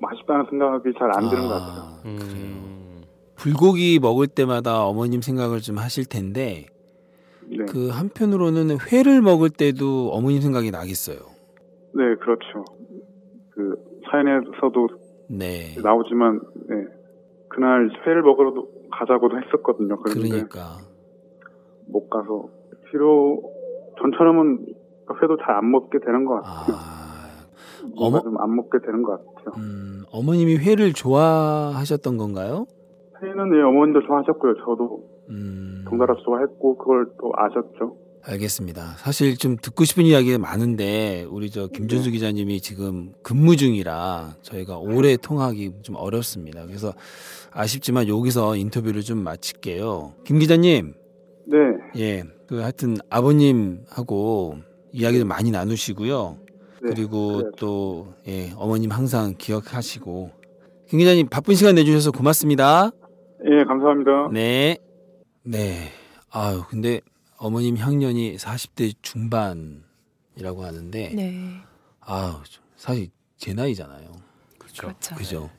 맛있다는 0.00 0.46
생각이 0.50 0.92
잘 0.98 1.10
안 1.10 1.28
드는 1.30 1.42
것 1.42 1.48
같아요. 1.48 1.82
아, 1.82 2.00
그래요. 2.02 2.16
음, 2.20 3.02
불고기 3.36 3.98
먹을 4.00 4.26
때마다 4.26 4.84
어머님 4.84 5.20
생각을 5.22 5.60
좀 5.60 5.78
하실 5.78 6.04
텐데 6.06 6.66
네, 7.48 7.64
그 7.66 7.88
한편으로는 7.88 8.78
회를 8.92 9.22
먹을 9.22 9.48
때도 9.50 10.10
어머님 10.12 10.40
생각이 10.40 10.70
나겠어요. 10.70 11.16
네 11.94 12.14
그렇죠. 12.16 12.64
그 13.50 13.76
사연에서도 14.10 14.88
네. 15.28 15.76
나오지만 15.82 16.40
네, 16.68 16.74
그날 17.48 17.88
회를 18.06 18.22
먹으러 18.22 18.52
가자고도 18.92 19.38
했었거든요. 19.40 19.96
그런데 20.00 20.28
그러니까 20.28 20.78
못 21.86 22.08
가서 22.10 22.48
뒤로 22.98 23.42
전처럼은 24.00 24.66
회도 25.20 25.36
잘 25.38 25.56
안 25.56 25.70
먹게 25.70 25.98
되는 26.04 26.24
것 26.24 26.36
같아요. 26.42 26.76
아, 26.78 27.46
어머- 27.96 28.20
좀안 28.22 28.54
먹게 28.56 28.78
되는 28.84 29.02
것 29.02 29.18
같아요. 29.34 29.54
음, 29.62 30.04
어머님이 30.12 30.56
회를 30.56 30.92
좋아하셨던 30.92 32.16
건가요? 32.16 32.66
회는 33.22 33.56
예, 33.56 33.62
어머님도 33.62 34.06
좋아하셨고요. 34.06 34.54
저도 34.64 35.04
음, 35.30 35.84
동달아 35.88 36.14
좋아했고 36.24 36.76
그걸 36.78 37.06
또 37.20 37.32
아셨죠. 37.36 37.96
알겠습니다. 38.26 38.82
사실 38.96 39.36
좀 39.36 39.56
듣고 39.60 39.84
싶은 39.84 40.04
이야기가 40.04 40.38
많은데 40.38 41.26
우리 41.30 41.50
저 41.50 41.66
김준수 41.66 42.10
기자님이 42.10 42.60
지금 42.60 43.12
근무 43.22 43.54
중이라 43.56 44.36
저희가 44.40 44.78
오래 44.78 45.16
통하기 45.18 45.82
좀 45.82 45.96
어렵습니다. 45.96 46.64
그래서 46.64 46.92
아쉽지만 47.52 48.08
여기서 48.08 48.56
인터뷰를 48.56 49.02
좀 49.02 49.18
마칠게요. 49.18 50.12
김 50.24 50.38
기자님, 50.38 50.94
네, 51.46 51.58
예, 51.98 52.22
그 52.46 52.60
하여튼 52.60 52.96
아버님하고 53.10 54.58
이야기를 54.92 55.24
많이 55.24 55.50
나누시고요. 55.50 56.38
네, 56.82 56.90
그리고 56.90 57.38
그래야죠. 57.38 57.50
또 57.56 58.14
예, 58.28 58.52
어머님 58.56 58.90
항상 58.90 59.34
기억하시고 59.36 60.30
김 60.88 60.98
기자님 60.98 61.28
바쁜 61.28 61.54
시간 61.54 61.74
내주셔서 61.74 62.10
고맙습니다. 62.10 62.90
예, 63.46 63.64
감사합니다. 63.64 64.28
네. 64.32 64.78
네. 65.42 65.90
아유, 66.30 66.62
근데 66.68 67.00
어머님 67.36 67.76
향년이 67.76 68.36
40대 68.36 68.94
중반이라고 69.02 70.64
하는데, 70.64 71.12
네. 71.14 71.60
아유, 72.00 72.34
사실 72.76 73.08
제 73.36 73.52
나이잖아요. 73.52 74.12
그렇죠. 74.58 74.82
그렇죠. 74.82 75.14
그죠? 75.14 75.50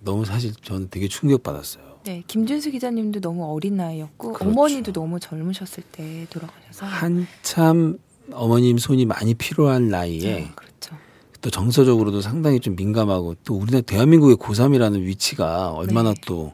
너무 0.00 0.24
사실 0.24 0.52
저는 0.54 0.88
되게 0.90 1.08
충격받았어요. 1.08 1.91
네, 2.04 2.22
김준수 2.26 2.70
기자님도 2.72 3.20
너무 3.20 3.44
어린 3.52 3.76
나이였고 3.76 4.32
그렇죠. 4.32 4.50
어머니도 4.50 4.92
너무 4.92 5.20
젊으셨을 5.20 5.84
때 5.92 6.26
돌아가셔서 6.30 6.86
한참 6.86 7.98
어머님 8.32 8.78
손이 8.78 9.04
많이 9.06 9.34
필요한 9.34 9.88
나이에 9.88 10.34
네, 10.34 10.50
그렇죠. 10.54 10.96
또 11.40 11.50
정서적으로도 11.50 12.20
상당히 12.20 12.60
좀 12.60 12.76
민감하고 12.76 13.36
또 13.44 13.54
우리나라 13.54 13.82
대한민국의 13.82 14.36
고3이라는 14.36 15.02
위치가 15.02 15.70
얼마나 15.70 16.12
네. 16.14 16.20
또 16.26 16.52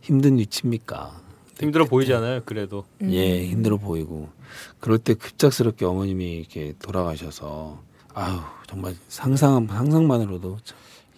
힘든 0.00 0.38
위치입니까? 0.38 1.20
힘들어 1.60 1.84
보이잖아요. 1.84 2.42
그래도 2.44 2.84
음. 3.02 3.12
예, 3.12 3.46
힘들어 3.46 3.76
보이고 3.76 4.28
그럴 4.80 4.98
때 4.98 5.14
급작스럽게 5.14 5.84
어머님이 5.84 6.32
이렇게 6.32 6.74
돌아가셔서 6.80 7.82
아유 8.14 8.38
정말 8.66 8.96
상상 9.08 9.66
상상만으로도 9.66 10.58
참, 10.64 10.76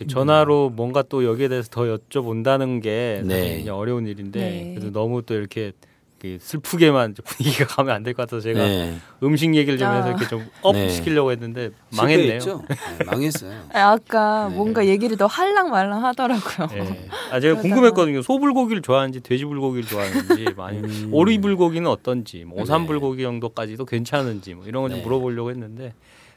전화로 0.09 0.71
뭔가 0.71 1.03
또 1.03 1.25
여기에 1.25 1.49
대해서 1.49 1.69
더 1.71 1.83
여쭤본다는 1.83 2.83
게 2.83 3.23
네. 3.25 3.69
어려운 3.69 4.07
일인데 4.07 4.41
네. 4.41 4.75
그래도 4.75 4.93
너무 4.93 5.23
또 5.23 5.35
이렇게 5.35 5.73
그 6.21 6.39
슬프게만 6.41 7.15
분위기가 7.25 7.67
가면 7.75 7.93
안 7.97 8.03
될 8.05 8.15
것 8.15 8.23
같아서 8.23 8.41
제가 8.43 8.61
네, 8.61 8.95
음식 9.25 9.53
얘기를 9.57 9.77
좀 9.77 9.89
해서 9.89 10.05
아. 10.05 10.09
이렇게 10.11 10.29
좀업 10.29 10.75
네. 10.75 10.89
시키려고 10.89 11.33
했는데 11.33 11.71
망했네요. 11.97 12.39
네, 12.39 13.05
망했어요. 13.07 13.51
아, 13.73 13.81
아까 13.91 14.47
네. 14.49 14.55
뭔가 14.55 14.87
얘기를 14.87 15.17
더 15.17 15.27
할랑말랑 15.27 16.05
하더라고요. 16.05 16.69
예. 16.75 17.09
아 17.33 17.41
제가 17.41 17.57
그러다가- 17.57 17.63
궁금했거든요. 17.63 18.23
소불고기를 18.23 18.83
좋아하는지 18.83 19.21
돼지불고기를 19.23 19.89
좋아하는지 19.89 20.45
많이 20.57 20.79
음. 20.79 21.09
오리불고기는 21.13 21.91
어떤지 21.91 22.45
뭐 22.45 22.59
네. 22.59 22.63
오삼불고기 22.63 23.21
정도까지도 23.21 23.85
괜찮은지 23.85 24.55
뭐 24.55 24.65
이런 24.67 24.85
거좀 24.85 24.99
네. 24.99 25.03
물어보려고 25.05 25.51
했는데 25.51 25.93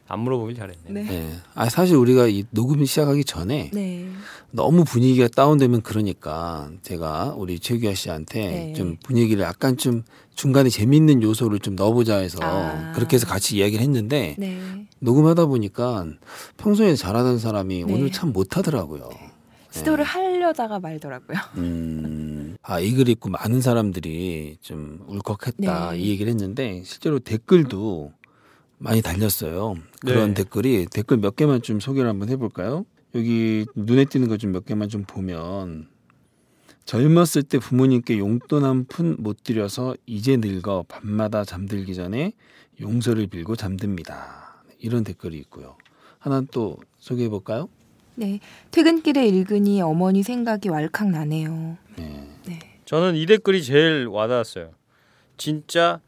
안 0.07 0.19
물어보길 0.19 0.55
잘했네. 0.55 0.89
네. 0.89 1.03
네. 1.03 1.33
아 1.55 1.67
사실 1.69 1.95
우리가 1.95 2.27
이 2.27 2.43
녹음 2.51 2.85
시작하기 2.85 3.23
전에 3.25 3.71
네. 3.73 4.07
너무 4.51 4.83
분위기가 4.83 5.27
다운되면 5.27 5.81
그러니까 5.81 6.69
제가 6.83 7.33
우리 7.37 7.59
최규하 7.59 7.93
씨한테 7.95 8.39
네. 8.51 8.73
좀 8.73 8.97
분위기를 9.03 9.43
약간 9.43 9.77
좀 9.77 10.03
중간에 10.35 10.69
재밌는 10.69 11.23
요소를 11.23 11.59
좀 11.59 11.75
넣어보자 11.75 12.17
해서 12.17 12.37
아. 12.41 12.91
그렇게 12.93 13.15
해서 13.15 13.25
같이 13.25 13.57
이야기를 13.57 13.81
했는데 13.81 14.35
네. 14.37 14.85
녹음하다 14.99 15.47
보니까 15.47 16.05
평소에 16.57 16.95
잘하던 16.95 17.39
사람이 17.39 17.83
네. 17.85 17.93
오늘 17.93 18.11
참 18.11 18.31
못하더라고요. 18.31 19.09
시도를 19.71 20.05
하려다가 20.05 20.79
말더라고요. 20.79 21.37
음, 21.57 22.55
아, 22.61 22.79
이 22.79 22.93
글 22.93 23.09
읽고 23.09 23.29
많은 23.29 23.59
사람들이 23.59 24.55
좀 24.61 24.99
울컥했다 25.07 25.91
네. 25.91 25.97
이 25.99 26.09
얘기를 26.11 26.29
했는데 26.31 26.81
실제로 26.85 27.19
댓글도 27.19 28.13
많이 28.77 29.01
달렸어요. 29.01 29.75
그런 30.01 30.29
네. 30.29 30.43
댓글이 30.43 30.87
댓글 30.91 31.17
몇 31.17 31.35
개만 31.35 31.61
좀 31.61 31.79
소개를 31.79 32.09
한번 32.09 32.29
해볼까요? 32.29 32.85
여기 33.15 33.65
눈에 33.75 34.05
띄는 34.05 34.27
거 34.27 34.37
좀 34.37 34.51
몇 34.51 34.65
개만 34.65 34.89
좀 34.89 35.03
보면 35.05 35.87
젊었을 36.85 37.43
때 37.43 37.57
부모님께 37.57 38.19
용돈 38.19 38.63
한 38.63 38.85
푼 38.85 39.15
못 39.19 39.43
드려서 39.43 39.95
이제 40.05 40.37
늙어 40.37 40.83
밤마다 40.87 41.43
잠들기 41.45 41.95
전에 41.95 42.33
용서를 42.81 43.27
빌고 43.27 43.55
잠듭니다. 43.55 44.63
이런 44.79 45.03
댓글이 45.03 45.37
있고요. 45.39 45.77
하나 46.19 46.41
또 46.51 46.77
소개해 46.99 47.29
볼까요? 47.29 47.69
네. 48.15 48.39
퇴근길에 48.71 49.27
읽으니 49.27 49.81
어머니 49.81 50.21
생각이 50.21 50.69
왈칵 50.69 51.09
나네요. 51.09 51.77
네. 51.95 52.29
네. 52.45 52.59
저는 52.85 53.15
이 53.15 53.25
댓글이 53.25 53.63
제일 53.63 54.07
와닿았어요. 54.07 54.71
진짜 55.37 56.01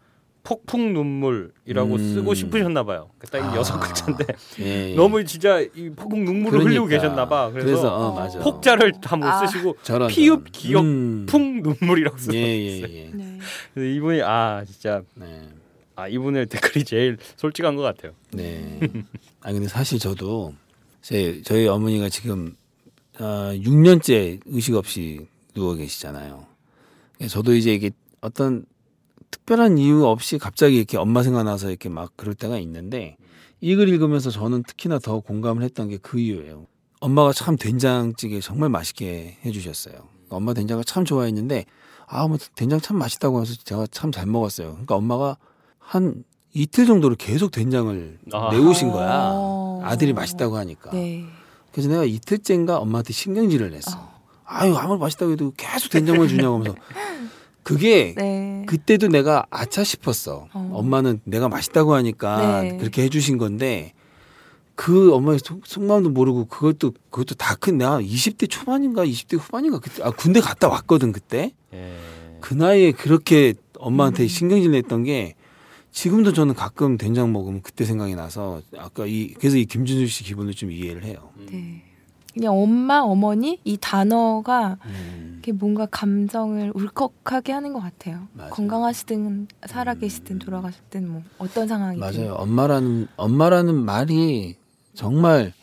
폭풍 0.47 0.93
눈물이라고 0.93 1.95
음. 1.95 2.13
쓰고 2.13 2.33
싶으셨나 2.33 2.83
봐요. 2.83 3.09
딱 3.29 3.43
아. 3.43 3.57
여섯 3.57 3.77
글자인데 3.81 4.25
예, 4.61 4.91
예. 4.91 4.95
너무 4.95 5.25
진짜 5.25 5.59
이 5.59 5.89
폭풍 5.93 6.23
눈물을 6.23 6.59
그러니까. 6.59 6.69
흘리고 6.69 6.85
계셨나 6.85 7.27
봐. 7.27 7.49
그래서, 7.51 7.65
그래서 7.65 7.93
어, 7.93 8.15
맞아. 8.15 8.39
폭자를 8.39 8.93
다못 9.01 9.27
아. 9.27 9.45
쓰시고 9.45 9.75
저런 9.83 10.07
피읍. 10.07 10.53
기역 10.53 10.85
음. 10.85 11.25
풍 11.27 11.61
눈물이라고 11.61 12.15
예, 12.15 12.19
쓰셨어요. 12.19 12.39
예, 12.39 12.79
예. 12.79 13.11
네. 13.13 13.39
그래서 13.73 13.93
이분이 13.97 14.21
아 14.21 14.63
진짜 14.65 15.01
네. 15.15 15.49
아 15.97 16.07
이분의 16.07 16.45
댓글이 16.45 16.85
제일 16.85 17.17
솔직한 17.35 17.75
것 17.75 17.81
같아요. 17.81 18.13
네. 18.31 18.79
아 19.41 19.51
근데 19.51 19.67
사실 19.67 19.99
저도 19.99 20.53
제 21.01 21.41
저희 21.43 21.67
어머니가 21.67 22.07
지금 22.07 22.55
어, 23.19 23.51
6년째 23.53 24.39
의식 24.45 24.75
없이 24.75 25.27
누워 25.53 25.73
계시잖아요. 25.73 26.45
예, 27.19 27.27
저도 27.27 27.53
이제 27.53 27.73
이게 27.73 27.91
어떤 28.21 28.63
특별한 29.31 29.77
이유 29.77 30.05
없이 30.05 30.37
갑자기 30.37 30.77
이렇게 30.77 30.97
엄마 30.97 31.23
생각나서 31.23 31.69
이렇게 31.69 31.89
막 31.89 32.11
그럴 32.15 32.33
때가 32.35 32.57
있는데 32.59 33.17
이 33.61 33.75
글 33.75 33.89
읽으면서 33.89 34.29
저는 34.29 34.63
특히나 34.63 34.99
더 34.99 35.19
공감을 35.19 35.63
했던 35.63 35.89
게 35.89 35.97
그 35.97 36.19
이유예요. 36.19 36.67
엄마가 36.99 37.33
참 37.33 37.55
된장찌개 37.57 38.39
정말 38.41 38.69
맛있게 38.69 39.37
해주셨어요. 39.45 39.95
엄마 40.29 40.53
된장을 40.53 40.83
참 40.83 41.05
좋아했는데 41.05 41.65
아, 42.07 42.27
뭐 42.27 42.37
된장 42.55 42.79
참 42.79 42.97
맛있다고 42.97 43.41
해서 43.41 43.53
제가 43.63 43.87
참 43.91 44.11
잘 44.11 44.25
먹었어요. 44.25 44.69
그러니까 44.71 44.95
엄마가 44.95 45.37
한 45.79 46.23
이틀 46.53 46.85
정도를 46.85 47.17
계속 47.17 47.51
된장을 47.51 48.19
아. 48.33 48.49
내오신 48.51 48.91
거야. 48.91 49.29
어. 49.33 49.81
아들이 49.83 50.13
맛있다고 50.13 50.57
하니까. 50.57 50.91
네. 50.91 51.25
그래서 51.71 51.89
내가 51.89 52.03
이틀째인가 52.05 52.77
엄마한테 52.79 53.13
신경질을 53.13 53.71
냈어. 53.71 53.97
어. 53.99 54.17
아유 54.45 54.75
아무리 54.75 54.99
맛있다고 54.99 55.33
해도 55.33 55.51
계속 55.57 55.89
된장만 55.89 56.27
주냐고 56.29 56.55
하면서 56.55 56.75
그게 57.67 58.13
네. 58.15 58.63
그때도 58.65 59.09
내가 59.09 59.45
아차 59.49 59.83
싶었어. 59.83 60.47
어. 60.53 60.71
엄마는 60.73 61.19
내가 61.25 61.49
맛있다고 61.49 61.93
하니까 61.95 62.61
네. 62.61 62.77
그렇게 62.77 63.03
해주신 63.03 63.37
건데 63.37 63.91
그 64.75 65.13
엄마의 65.13 65.39
속, 65.43 65.67
속마음도 65.67 66.11
모르고 66.11 66.45
그것도 66.45 66.93
그것도 67.09 67.35
다 67.35 67.55
큰 67.55 67.77
내가 67.77 67.99
20대 67.99 68.49
초반인가 68.49 69.03
20대 69.05 69.37
후반인가 69.37 69.79
그때 69.79 70.01
아 70.01 70.11
군대 70.11 70.39
갔다 70.39 70.69
왔거든 70.69 71.11
그때 71.11 71.51
예. 71.73 71.97
그 72.39 72.53
나이에 72.53 72.93
그렇게 72.93 73.55
엄마한테 73.79 74.23
음. 74.23 74.27
신경질 74.29 74.71
냈던 74.71 75.03
게 75.03 75.35
지금도 75.91 76.31
저는 76.31 76.53
가끔 76.53 76.97
된장 76.97 77.33
먹으면 77.33 77.61
그때 77.63 77.83
생각이 77.83 78.15
나서 78.15 78.61
아까 78.77 79.05
이 79.07 79.33
그래서 79.33 79.57
이 79.57 79.65
김준수 79.65 80.07
씨 80.07 80.23
기분을 80.23 80.53
좀 80.53 80.71
이해를 80.71 81.03
해요. 81.03 81.31
네. 81.51 81.83
그냥 82.37 82.53
엄마, 82.57 82.99
어머니 82.99 83.59
이 83.63 83.77
단어가 83.79 84.77
음. 84.85 85.41
뭔가 85.53 85.85
감정을 85.85 86.73
울컥하게 86.75 87.53
하는 87.53 87.71
것 87.71 87.79
같아요. 87.79 88.27
맞아요. 88.33 88.51
건강하시든 88.51 89.47
살아계시든 89.65 90.39
돌아가시든 90.39 91.07
뭐 91.09 91.23
어떤 91.37 91.67
상황이든. 91.69 91.99
맞아요. 92.01 92.33
엄마라는 92.33 93.07
엄마라는 93.15 93.75
말이 93.75 94.57
정말 94.93 95.53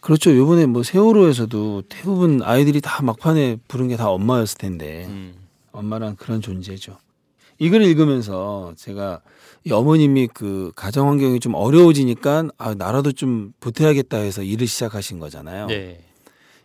그렇죠. 0.00 0.36
요번에 0.36 0.66
뭐 0.66 0.82
세월호에서도 0.82 1.82
대부분 1.88 2.42
아이들이 2.42 2.80
다 2.80 3.00
막판에 3.02 3.58
부른 3.68 3.88
게 3.88 3.96
다 3.96 4.08
엄마였을 4.10 4.58
텐데 4.58 5.06
음. 5.08 5.34
엄마란 5.72 6.16
그런 6.16 6.40
존재죠. 6.40 6.96
이 7.60 7.70
글을 7.70 7.86
읽으면서 7.86 8.72
제가 8.76 9.20
이 9.64 9.72
어머님이 9.72 10.28
그 10.32 10.72
가정 10.74 11.08
환경이 11.08 11.40
좀 11.40 11.54
어려워지니까 11.54 12.48
아 12.56 12.74
나라도 12.74 13.12
좀 13.12 13.52
보태야겠다 13.60 14.16
해서 14.18 14.42
일을 14.42 14.66
시작하신 14.66 15.18
거잖아요. 15.18 15.66
네. 15.66 16.04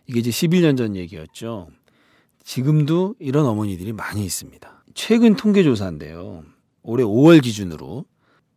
이게 0.06 0.20
이제 0.20 0.30
11년 0.30 0.76
전 0.76 0.96
얘기였죠. 0.96 1.68
지금도 2.42 3.16
이런 3.18 3.44
어머니들이 3.46 3.92
많이 3.92 4.24
있습니다. 4.24 4.84
최근 4.94 5.34
통계 5.36 5.62
조사인데요. 5.62 6.44
올해 6.82 7.04
5월 7.04 7.42
기준으로 7.42 8.04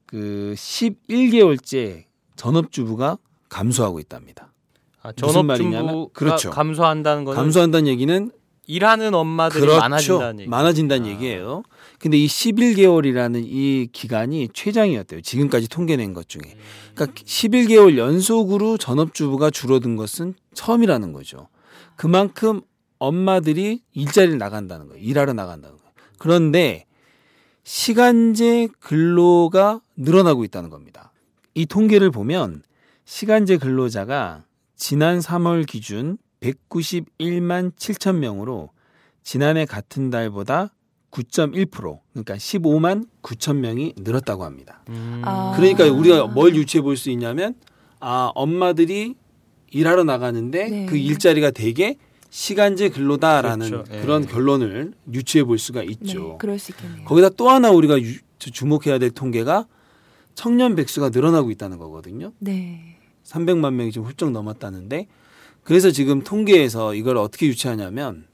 그 0.06 0.54
11개월째 0.56 2.06
전업주부가 2.36 3.18
감소하고 3.50 4.00
있답니다. 4.00 4.54
아, 5.02 5.12
전업주부가 5.12 6.08
그렇죠. 6.14 6.52
감소한다는 6.52 7.26
거는 7.26 7.36
감소한다는 7.36 7.88
얘기는 7.88 8.32
일하는 8.68 9.16
엄마들이 9.16 9.62
그렇죠. 9.62 9.80
많아진다는 9.80 10.40
얘기. 10.42 10.50
많아진다는 10.50 11.06
아. 11.06 11.10
얘기예요. 11.10 11.64
근데 12.00 12.18
이 12.18 12.28
11개월이라는 12.28 13.44
이 13.46 13.90
기간이 13.92 14.50
최장이었대요. 14.54 15.22
지금까지 15.22 15.68
통계낸 15.68 16.14
것 16.14 16.30
중에. 16.30 16.42
그러니까 16.96 17.22
11개월 17.22 17.98
연속으로 17.98 18.78
전업주부가 18.78 19.50
줄어든 19.52 19.98
것은 19.98 20.34
처음이라는 20.54 21.12
거죠. 21.12 21.50
그만큼 21.98 22.62
엄마들이 23.00 23.82
일자리를 23.94 24.38
나간다는 24.38 24.88
거예요. 24.88 25.04
일하러 25.04 25.34
나간다는 25.34 25.78
거예요. 25.78 25.92
그런데 26.18 26.86
시간제 27.64 28.70
근로가 28.80 29.82
늘어나고 29.98 30.44
있다는 30.46 30.70
겁니다. 30.70 31.12
이 31.54 31.66
통계를 31.66 32.12
보면 32.12 32.64
시간제 33.04 33.58
근로자가 33.58 34.46
지난 34.76 35.20
3월 35.20 35.68
기준 35.68 36.18
191만 36.40 37.76
7천 37.76 38.16
명으로 38.16 38.70
지난해 39.24 39.66
같은 39.66 40.10
달보다 40.10 40.74
9.1% 41.12 42.00
그러니까 42.14 42.36
15만 42.36 43.08
9천 43.22 43.58
명이 43.58 43.94
늘었다고 43.98 44.44
합니다. 44.44 44.84
음. 44.90 45.22
아. 45.26 45.54
그러니까 45.56 45.86
우리가 45.86 46.28
뭘 46.28 46.56
유추해 46.56 46.82
볼 46.82 46.96
수 46.98 47.10
있냐면 47.10 47.56
아 48.00 48.32
엄마들이 48.36 49.16
일하러 49.72 50.04
나가는데 50.04 50.70
네. 50.70 50.86
그 50.86 50.98
일자리가 50.98 51.52
대개 51.52 51.96
시간제 52.30 52.90
근로다라는 52.90 53.70
그렇죠. 53.70 53.94
예. 53.96 54.02
그런 54.02 54.26
결론을 54.28 54.94
유추해 55.14 55.44
볼 55.44 55.58
수가 55.58 55.82
네, 55.82 55.88
있죠. 55.92 56.38
그럴 56.38 56.60
수 56.60 56.72
있겠네요. 56.72 57.06
거기다 57.06 57.30
또 57.30 57.50
하나 57.50 57.72
우리가 57.72 58.00
유- 58.02 58.18
주목해야 58.38 59.00
될 59.00 59.10
통계가 59.12 59.66
청년 60.36 60.76
백수가 60.76 61.10
늘어나고 61.10 61.50
있다는 61.52 61.78
거거든요. 61.78 62.32
네. 62.40 62.98
300만 63.26 63.74
명이 63.74 63.92
좀 63.92 64.06
훌쩍 64.06 64.32
넘었다는데 64.32 65.08
그래서 65.64 65.92
지금 65.92 66.24
통계에서 66.24 66.96
이걸 66.96 67.18
어떻게 67.18 67.48
유추하냐면 67.48 68.26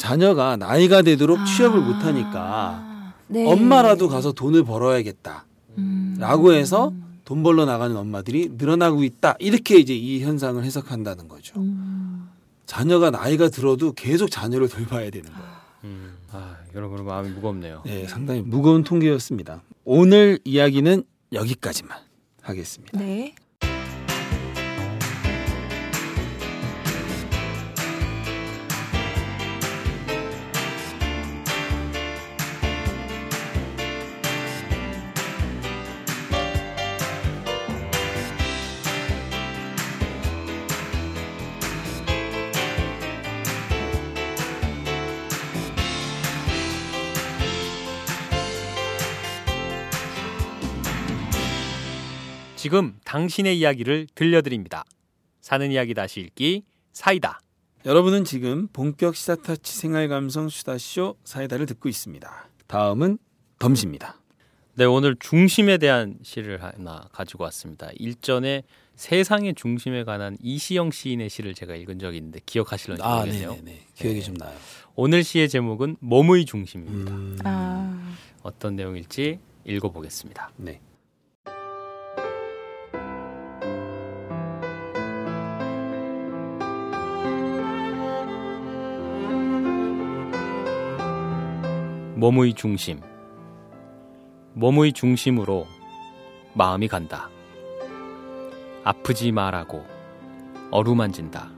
자녀가 0.00 0.56
나이가 0.56 1.02
되도록 1.02 1.44
취업을 1.44 1.78
아. 1.78 1.82
못하니까 1.82 3.12
네. 3.28 3.46
엄마라도 3.46 4.08
가서 4.08 4.32
돈을 4.32 4.64
벌어야겠다. 4.64 5.44
음. 5.76 6.16
라고 6.18 6.54
해서 6.54 6.94
돈 7.26 7.42
벌러 7.42 7.66
나가는 7.66 7.94
엄마들이 7.94 8.50
늘어나고 8.56 9.04
있다. 9.04 9.36
이렇게 9.38 9.76
이제 9.76 9.94
이 9.94 10.22
현상을 10.22 10.64
해석한다는 10.64 11.28
거죠. 11.28 11.60
음. 11.60 12.30
자녀가 12.64 13.10
나이가 13.10 13.50
들어도 13.50 13.92
계속 13.92 14.30
자녀를 14.30 14.70
돌봐야 14.70 15.10
되는 15.10 15.30
거예요. 15.30 15.48
음. 15.84 16.14
아, 16.32 16.56
여러분 16.74 17.04
마음이 17.04 17.28
무겁네요. 17.30 17.82
네, 17.84 18.06
상당히 18.08 18.40
무거운 18.40 18.82
통계였습니다. 18.82 19.62
오늘 19.84 20.38
이야기는 20.44 21.02
여기까지만 21.32 21.98
하겠습니다. 22.40 22.98
네. 22.98 23.34
지금 52.70 52.94
당신의 53.04 53.58
이야기를 53.58 54.06
들려드립니다. 54.14 54.84
사는 55.40 55.72
이야기 55.72 55.92
다시 55.92 56.20
읽기 56.20 56.62
사이다. 56.92 57.40
여러분은 57.84 58.22
지금 58.24 58.68
본격 58.68 59.16
시사타치 59.16 59.76
생활감성 59.76 60.48
수다쇼 60.48 61.16
사이다를 61.24 61.66
듣고 61.66 61.88
있습니다. 61.88 62.48
다음은 62.68 63.18
덤시입니다. 63.58 64.20
네, 64.74 64.84
오늘 64.84 65.16
중심에 65.18 65.78
대한 65.78 66.16
시를 66.22 66.62
하나 66.62 67.08
가지고 67.10 67.42
왔습니다. 67.42 67.90
일전에 67.96 68.62
세상의 68.94 69.54
중심에 69.56 70.04
관한 70.04 70.36
이시영 70.40 70.92
시인의 70.92 71.28
시를 71.28 71.54
제가 71.54 71.74
읽은 71.74 71.98
적이 71.98 72.18
있는데 72.18 72.38
기억하실런지 72.46 73.02
아, 73.02 73.16
모르겠네요. 73.16 73.50
네네네. 73.50 73.80
기억이 73.96 74.20
네. 74.20 74.22
좀 74.24 74.36
나요. 74.36 74.56
오늘 74.94 75.24
시의 75.24 75.48
제목은 75.48 75.96
몸의 75.98 76.44
중심입니다. 76.44 77.12
음, 77.12 77.36
아. 77.42 78.16
어떤 78.44 78.76
내용일지 78.76 79.40
읽어보겠습니다. 79.64 80.52
네. 80.58 80.80
몸의 92.20 92.52
중심. 92.52 93.00
몸의 94.52 94.92
중심으로 94.92 95.66
마음이 96.52 96.86
간다. 96.86 97.30
아프지 98.84 99.32
말라고 99.32 99.86
어루만진다. 100.70 101.50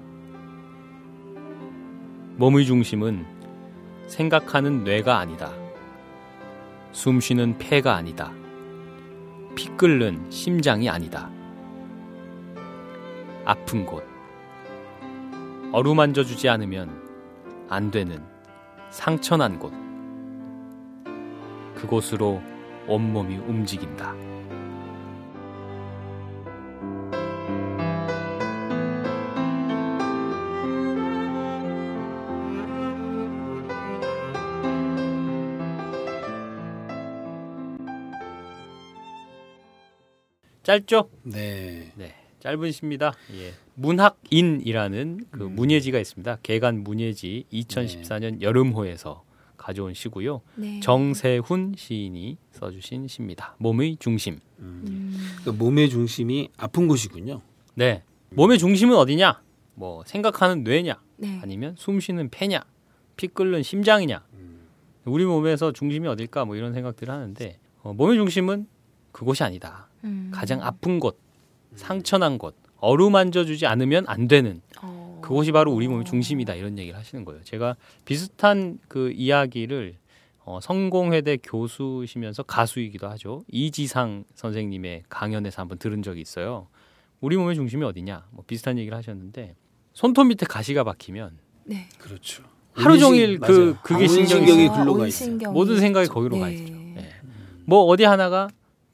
몸의 2.37 2.65
중심은 2.65 3.27
생각하는 4.07 4.85
뇌가 4.85 5.19
아니다. 5.19 5.51
숨 6.93 7.19
쉬는 7.19 7.59
폐가 7.59 7.97
아니다. 7.97 8.31
피 9.57 9.67
끓는 9.71 10.31
심장이 10.31 10.89
아니다. 10.89 11.29
아픈 13.45 13.85
곳. 13.85 14.05
어루만져 15.73 16.23
주지 16.23 16.49
않으면 16.49 17.03
안 17.69 17.91
되는 17.91 18.25
상처난 18.91 19.59
곳. 19.59 19.82
그곳으로 21.83 22.41
온몸이 22.87 23.37
움직인다. 23.39 24.15
짧죠? 40.63 41.11
네. 41.25 41.91
네. 41.97 42.15
짧은 42.39 42.71
시입니다. 42.71 43.13
예. 43.35 43.53
문학인이라는 43.75 45.27
그 45.33 45.47
음. 45.47 45.55
문예지가 45.57 45.99
있습니다. 45.99 46.39
개간 46.45 46.85
문예지 46.85 47.47
2014년 47.53 48.41
여름호에서 48.41 49.25
가져온 49.63 49.95
시고요. 49.95 50.43
네. 50.57 50.81
정세훈 50.81 51.75
시인이 51.77 52.37
써주신 52.51 53.07
시입니다. 53.07 53.55
몸의 53.59 53.97
중심. 53.99 54.41
음. 54.59 55.17
그러니까 55.41 55.65
몸의 55.65 55.89
중심이 55.89 56.51
아픈 56.57 56.89
곳이군요. 56.89 57.41
네. 57.75 58.03
몸의 58.31 58.59
중심은 58.59 58.97
어디냐? 58.97 59.41
뭐 59.75 60.03
생각하는 60.05 60.65
뇌냐? 60.65 61.01
네. 61.17 61.39
아니면 61.43 61.75
숨 61.79 62.01
쉬는 62.01 62.29
폐냐? 62.31 62.65
피 63.17 63.29
끓는 63.29 63.63
심장이냐? 63.63 64.25
음. 64.35 64.61
우리 65.05 65.25
몸에서 65.25 65.73
중심이 65.73 66.09
어딜까? 66.09 66.45
뭐 66.45 66.57
이런 66.57 66.75
생각들을 66.75 67.13
하는데 67.13 67.59
어, 67.83 67.93
몸의 67.93 68.17
중심은 68.17 68.67
그곳이 69.13 69.45
아니다. 69.45 69.89
음. 70.05 70.31
가장 70.35 70.63
아픈 70.63 70.99
곳, 70.99 71.19
상처난 71.77 72.39
곳, 72.39 72.57
어루만져 72.79 73.45
주지 73.45 73.67
않으면 73.67 74.05
안 74.09 74.27
되는 74.27 74.61
어. 74.83 74.92
그곳이 75.23 75.53
바로 75.53 75.73
우리 75.73 75.89
몸의 75.89 76.05
중심이다 76.05 76.55
이런 76.55 76.79
얘기를 76.79 76.99
하시는 76.99 77.25
거예요. 77.25 77.43
제가 77.45 77.77
비슷한 78.05 78.79
그 78.89 79.11
이야기를 79.13 79.97
어, 80.45 80.59
성공회대 80.61 81.39
교수시면서 81.43 82.43
가수이기도 82.43 83.09
하죠. 83.11 83.45
이지상 83.51 84.25
선생님의 84.35 85.05
강연에서 85.09 85.63
한번 85.63 85.79
들은 85.79 86.03
적이 86.03 86.21
있어요. 86.21 86.67
우리 87.21 87.37
몸의 87.37 87.55
중심이 87.55 87.85
어디냐? 87.85 88.27
뭐 88.31 88.43
비슷한 88.47 88.77
얘기를 88.79 88.97
하셨는데 88.99 89.55
손톱 89.93 90.27
밑에 90.27 90.45
가시가 90.47 90.83
박히면 90.85 91.39
네. 91.65 91.89
그렇죠. 91.99 92.43
하루 92.73 92.99
종일 92.99 93.39
그- 93.39 93.53
맞아요. 93.53 93.77
그게 93.85 94.09
신경이 94.09 94.69
글로 94.71 94.95
가 94.95 95.07
있어요. 95.07 95.53
모든 95.53 95.79
생각이. 95.79 96.09
거기로 96.09 96.41
가 96.41 96.49
네. 96.49 96.55
있죠. 96.55 96.73
예. 96.97 97.13
뭐 97.65 97.85
어디 97.85 98.03
하나가 98.05 98.49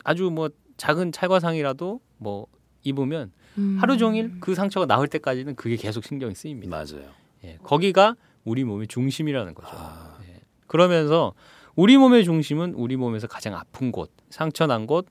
아주 0.05 0.25
뭐 0.31 0.51
작은 0.77 1.13
찰과상이라도 1.13 2.01
뭐 2.19 2.47
입으면 2.83 3.33
음. 3.57 3.79
하루 3.81 3.97
종일 3.97 4.33
그 4.41 4.55
상처가 4.55 4.87
나을 4.87 5.09
때까지는 5.09 5.57
그게 5.57 5.77
계속 5.77 6.05
신경이 6.05 6.35
쓰입니다. 6.35 6.77
맞아요. 6.77 7.09
예, 7.45 7.59
거기가 7.63 8.17
우리 8.45 8.65
몸의 8.65 8.89
중심이라는 8.89 9.55
거죠. 9.55 9.69
아. 9.73 10.19
예. 10.29 10.41
그러면서 10.67 11.35
우리 11.77 11.97
몸의 11.97 12.25
중심은 12.25 12.75
우리 12.75 12.97
몸에서 12.97 13.27
가장 13.27 13.55
아픈 13.55 13.93
곳, 13.93 14.11
상처 14.31 14.67
난 14.67 14.87
곳, 14.87 15.07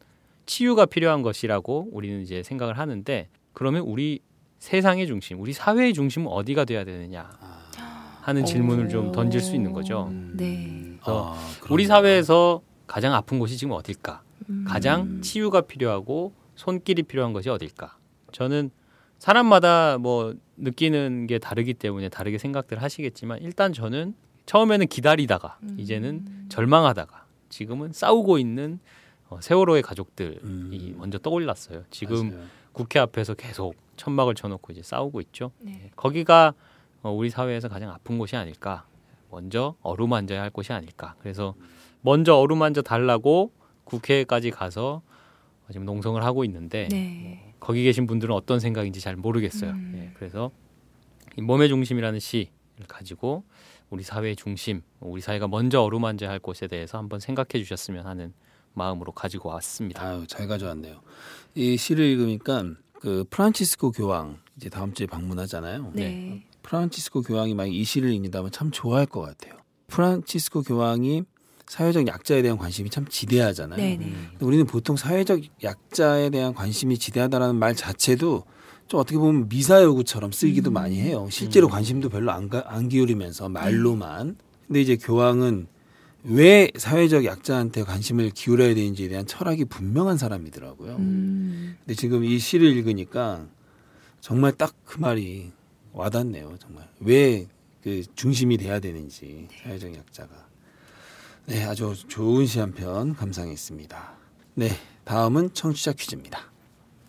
치유가 0.46 0.86
필요한 0.86 1.22
것이라고 1.22 1.90
우리는 1.92 2.22
이제 2.22 2.44
생각을 2.44 2.78
하는데 2.78 3.30
그러면 3.54 3.82
우리 3.82 4.22
세상의 4.60 5.08
중심, 5.08 5.40
우리 5.40 5.54
사회의 5.54 5.94
중심은 5.94 6.28
어디가 6.28 6.66
돼야 6.66 6.84
되느냐 6.84 7.30
하는 8.22 8.46
질문을 8.46 8.90
좀 8.90 9.12
던질 9.12 9.40
수 9.40 9.56
있는 9.56 9.72
거죠. 9.72 10.08
음. 10.10 10.34
네. 10.36 10.98
그래서 11.02 11.34
아, 11.34 11.40
우리. 11.70 11.86
사회에서 11.86 12.62
가장 12.86 13.14
아픈 13.14 13.40
곳이 13.40 13.58
지금 13.58 13.74
어딜까? 13.74 14.22
음. 14.50 14.66
가장 14.68 15.22
치유가 15.22 15.62
필요하고 15.62 16.34
손길이 16.56 17.04
필요한 17.04 17.34
것이 17.34 17.50
어딜까? 17.50 17.97
저는 18.32 18.70
사람마다 19.20 19.98
뭐 19.98 20.34
느끼는 20.58 21.28
게 21.28 21.40
다르기 21.40 21.74
때문에 21.74 22.10
다르게 22.10 22.38
생각들 22.38 22.82
하시겠지만 22.82 23.40
일단 23.42 23.74
저는 23.74 24.14
처음에는 24.46 24.88
기다리다가 24.88 25.58
음. 25.64 25.76
이제는 25.80 26.48
절망하다가 26.50 27.26
지금은 27.50 27.94
싸우고 27.94 28.38
있는 28.38 28.80
어, 29.30 29.40
세월호의 29.42 29.82
가족들이 29.82 30.40
음. 30.44 30.96
먼저 30.98 31.18
떠올랐어요. 31.18 31.84
지금 31.90 32.30
맞아요. 32.30 32.46
국회 32.72 33.00
앞에서 33.00 33.34
계속 33.34 33.76
천막을 33.98 34.36
쳐놓고 34.36 34.72
이제 34.72 34.82
싸우고 34.82 35.22
있죠. 35.22 35.52
네. 35.60 35.92
거기가 35.96 36.54
어, 37.02 37.12
우리 37.12 37.30
사회에서 37.30 37.68
가장 37.68 37.90
아픈 37.90 38.18
곳이 38.18 38.36
아닐까. 38.36 38.86
먼저 39.30 39.76
어루만져야 39.82 40.42
할 40.42 40.50
곳이 40.50 40.72
아닐까. 40.72 41.16
그래서 41.20 41.56
먼저 42.02 42.36
어루만져 42.36 42.82
달라고 42.82 43.52
국회까지 43.84 44.52
가서 44.52 45.02
지금 45.72 45.86
농성을 45.86 46.24
하고 46.24 46.44
있는데 46.46 46.88
네. 46.90 47.54
거기 47.60 47.84
계신 47.84 48.08
분들은 48.08 48.34
어떤 48.34 48.60
생각인지 48.60 49.00
잘 49.02 49.16
모르겠어요. 49.16 49.72
음. 49.72 49.94
예, 49.98 50.12
그래서 50.18 50.52
이 51.38 51.42
몸의 51.42 51.70
중심이라는 51.70 52.20
시를 52.20 52.48
가지고 52.88 53.44
우리 53.90 54.04
사회의 54.04 54.36
중심, 54.36 54.82
우리 55.00 55.22
사회가 55.22 55.48
먼저 55.48 55.82
어루만져야 55.82 56.30
할 56.30 56.40
곳에 56.40 56.68
대해서 56.68 56.98
한번 56.98 57.20
생각해 57.20 57.64
주셨으면 57.64 58.06
하는 58.06 58.34
마음으로 58.74 59.12
가지고 59.12 59.50
왔습니다. 59.50 60.02
아유 60.02 60.26
잘 60.28 60.48
가져왔네요. 60.48 61.02
이 61.56 61.78
시를 61.78 62.06
읽으니까 62.06 62.74
그 62.94 63.26
프란치스코 63.30 63.92
교황 63.92 64.40
이제 64.56 64.70
다음 64.70 64.94
주에 64.94 65.08
방문하잖아요. 65.08 65.92
네. 65.94 66.44
프란치스코 66.64 67.22
교황이 67.22 67.54
만약 67.56 67.74
이 67.74 67.84
시를 67.84 68.12
읽는다면 68.12 68.52
참 68.52 68.72
좋아할 68.72 69.06
것 69.06 69.22
같아요. 69.22 69.58
프란치스코 69.88 70.64
교황이 70.64 71.24
사회적 71.68 72.08
약자에 72.08 72.42
대한 72.42 72.58
관심이 72.58 72.90
참 72.90 73.06
지대하잖아요. 73.10 73.78
네. 73.78 73.98
네. 73.98 74.06
근데 74.32 74.46
우리는 74.46 74.66
보통 74.66 74.96
사회적 74.96 75.42
약자에 75.64 76.30
대한 76.30 76.54
관심이 76.54 76.98
지대하다라는 76.98 77.56
말 77.56 77.76
자체도 77.76 78.44
좀 78.88 79.00
어떻게 79.02 79.18
보면 79.18 79.50
미사 79.50 79.82
여구처럼 79.84 80.32
쓰이기도 80.32 80.72
음. 80.72 80.74
많이 80.74 81.00
해요. 81.02 81.28
실제로 81.30 81.68
관심도 81.68 82.10
별로 82.10 82.32
안, 82.32 82.48
가- 82.48 82.64
안 82.68 82.88
기울이면서 82.88 83.50
말로만. 83.50 84.38
근데 84.68 84.82
이제 84.82 84.96
교황은 84.96 85.68
왜 86.24 86.72
사회적 86.76 87.26
약자한테 87.26 87.84
관심을 87.84 88.30
기울여야 88.32 88.74
되는지에 88.74 89.10
대한 89.10 89.26
철학이 89.26 89.66
분명한 89.66 90.18
사람이더라고요. 90.18 90.96
음. 90.98 91.76
근데 91.80 91.96
지금 91.96 92.24
이 92.24 92.40
시를 92.40 92.68
읽으니까 92.76 93.46
정말 94.22 94.52
딱 94.54 94.74
그 94.86 95.00
말이 95.00 95.52
와닿네요. 95.92 96.56
정말 96.60 96.88
왜 97.02 97.46
그 97.84 98.04
중심이 98.16 98.58
돼야 98.58 98.80
되는지 98.82 99.48
사회적 99.64 99.94
약자가. 99.96 100.48
네, 101.48 101.64
아주 101.64 101.96
좋은 102.08 102.46
시 102.46 102.60
한 102.60 102.74
편 102.74 103.16
감상했습니다. 103.16 104.18
네, 104.56 104.70
다음은 105.06 105.54
청취자 105.54 105.94
퀴즈입니다. 105.94 106.40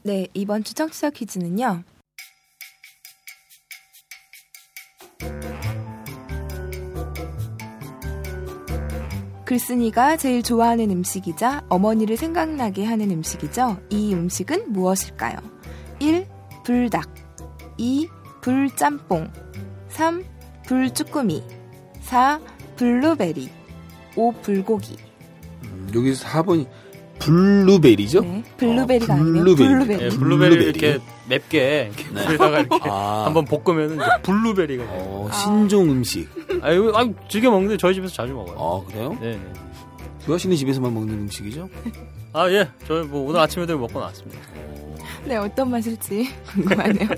네, 0.03 0.29
이번 0.35 0.63
주 0.65 0.75
청취자 0.75 1.11
퀴즈는요. 1.11 1.83
글쓴이가 9.45 10.19
제일 10.19 10.43
좋아하는 10.43 10.91
음식이자 10.91 11.65
어머니를 11.71 12.17
생각나게 12.19 12.85
하는 12.85 13.11
음식이죠. 13.11 13.81
이 13.89 14.13
음식은 14.13 14.73
무엇일까요? 14.73 15.39
1. 16.01 16.27
불닭 16.65 17.09
2. 17.79 18.09
불짬뽕 18.43 19.31
3. 19.89 20.23
불쭈꾸미 20.67 21.43
4. 22.03 22.41
블루베리 22.77 23.51
5. 24.19 24.33
불고기 24.43 24.97
음, 25.65 25.91
여기서 25.95 26.27
4번이 26.27 26.67
블루베리죠? 27.19 28.21
네, 28.21 28.43
블루베리가 28.57 29.13
아. 29.15 29.17
블루베리. 29.17 29.69
블루베리. 29.69 30.05
예, 30.05 30.09
블루베리 30.09 30.51
블루베리. 30.57 30.65
이렇게 30.65 30.99
맵게 31.29 31.91
이렇게 31.97 32.15
네. 32.15 32.25
이렇게 32.61 32.89
아, 32.91 33.25
한번 33.27 33.45
볶으면 33.45 33.95
이제 33.97 34.05
블루베리가 34.23 34.85
돼요. 34.85 35.01
어, 35.03 35.31
신종 35.33 35.91
음식. 35.91 36.29
아유, 36.63 36.93
아유, 36.95 37.13
즐겨 37.29 37.51
먹는데 37.51 37.77
저희 37.77 37.95
집에서 37.95 38.15
자주 38.15 38.33
먹어요. 38.35 38.57
어, 38.57 38.85
그래요? 38.87 39.17
네, 39.21 39.33
네. 39.33 39.41
유아 40.29 40.39
씨는 40.39 40.57
집에서만 40.57 40.93
먹는 40.95 41.15
음식이죠? 41.15 41.69
아, 42.33 42.49
예. 42.51 42.69
저희 42.87 43.05
뭐 43.05 43.29
오늘 43.29 43.41
아침에도 43.41 43.77
먹고 43.79 43.99
나왔습니다. 43.99 44.39
네, 45.25 45.37
어떤 45.37 45.71
맛일지 45.71 46.29
궁금하네요. 46.55 47.09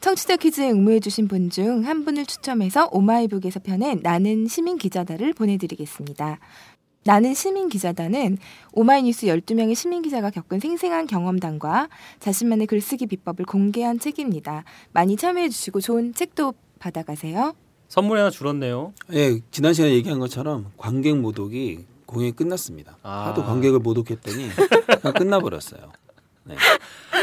청취자 0.01 0.37
퀴즈에 0.37 0.71
응모해 0.71 1.01
주신 1.01 1.27
분 1.27 1.49
중 1.49 1.85
한 1.85 2.05
분을 2.05 2.25
추첨해서 2.25 2.87
오마이북에서 2.91 3.59
펴낸 3.59 3.99
나는 4.01 4.47
시민 4.47 4.77
기자다를 4.77 5.33
보내드리겠습니다. 5.33 6.39
나는 7.05 7.33
시민 7.33 7.69
기자단은 7.69 8.37
오마이뉴스 8.73 9.27
12명의 9.27 9.75
시민 9.75 10.01
기자가 10.01 10.29
겪은 10.29 10.59
생생한 10.59 11.07
경험담과 11.07 11.89
자신만의 12.19 12.67
글쓰기 12.67 13.07
비법을 13.07 13.45
공개한 13.45 13.99
책입니다. 13.99 14.63
많이 14.91 15.15
참여해 15.15 15.49
주시고 15.49 15.81
좋은 15.81 16.13
책도 16.13 16.53
받아가세요. 16.79 17.53
선물이 17.89 18.19
하나 18.19 18.29
줄었네요. 18.29 18.93
예, 19.13 19.39
지난 19.51 19.73
시간에 19.73 19.93
얘기한 19.93 20.19
것처럼 20.19 20.71
관객 20.77 21.17
모독이 21.17 21.85
공연이 22.05 22.35
끝났습니다. 22.35 22.97
아. 23.03 23.27
하도 23.27 23.43
관객을 23.43 23.79
모독했더니 23.79 24.49
끝나버렸어요. 25.17 25.91
네, 26.45 26.55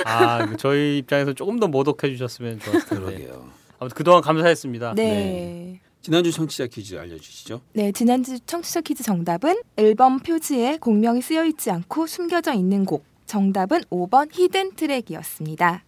아, 0.05 0.45
그 0.47 0.57
저희 0.57 0.99
입장에서 0.99 1.33
조금 1.33 1.59
더 1.59 1.69
모독해 1.69 2.11
주셨으면 2.11 2.59
좋았을 2.61 2.89
텐데. 2.89 3.05
그러게요. 3.05 3.49
아무튼 3.79 3.97
그동안 3.97 4.23
감사했습니다. 4.23 4.95
네. 4.95 5.03
네. 5.03 5.81
지난주 6.03 6.31
청취자 6.31 6.67
퀴즈 6.67 6.97
알려주시죠. 6.97 7.61
네, 7.73 7.91
지난주 7.93 8.39
청취자 8.41 8.81
퀴즈 8.81 9.03
정답은 9.03 9.61
앨범 9.77 10.19
표지에 10.21 10.79
공명이 10.79 11.23
쓰여 11.23 11.45
있지 11.47 11.71
않고 11.71 12.07
숨겨져 12.07 12.53
있는 12.53 12.85
곡. 12.85 13.05
정답은 13.27 13.81
5번 13.91 14.29
히든 14.33 14.77
트랙이었습니다. 14.77 15.83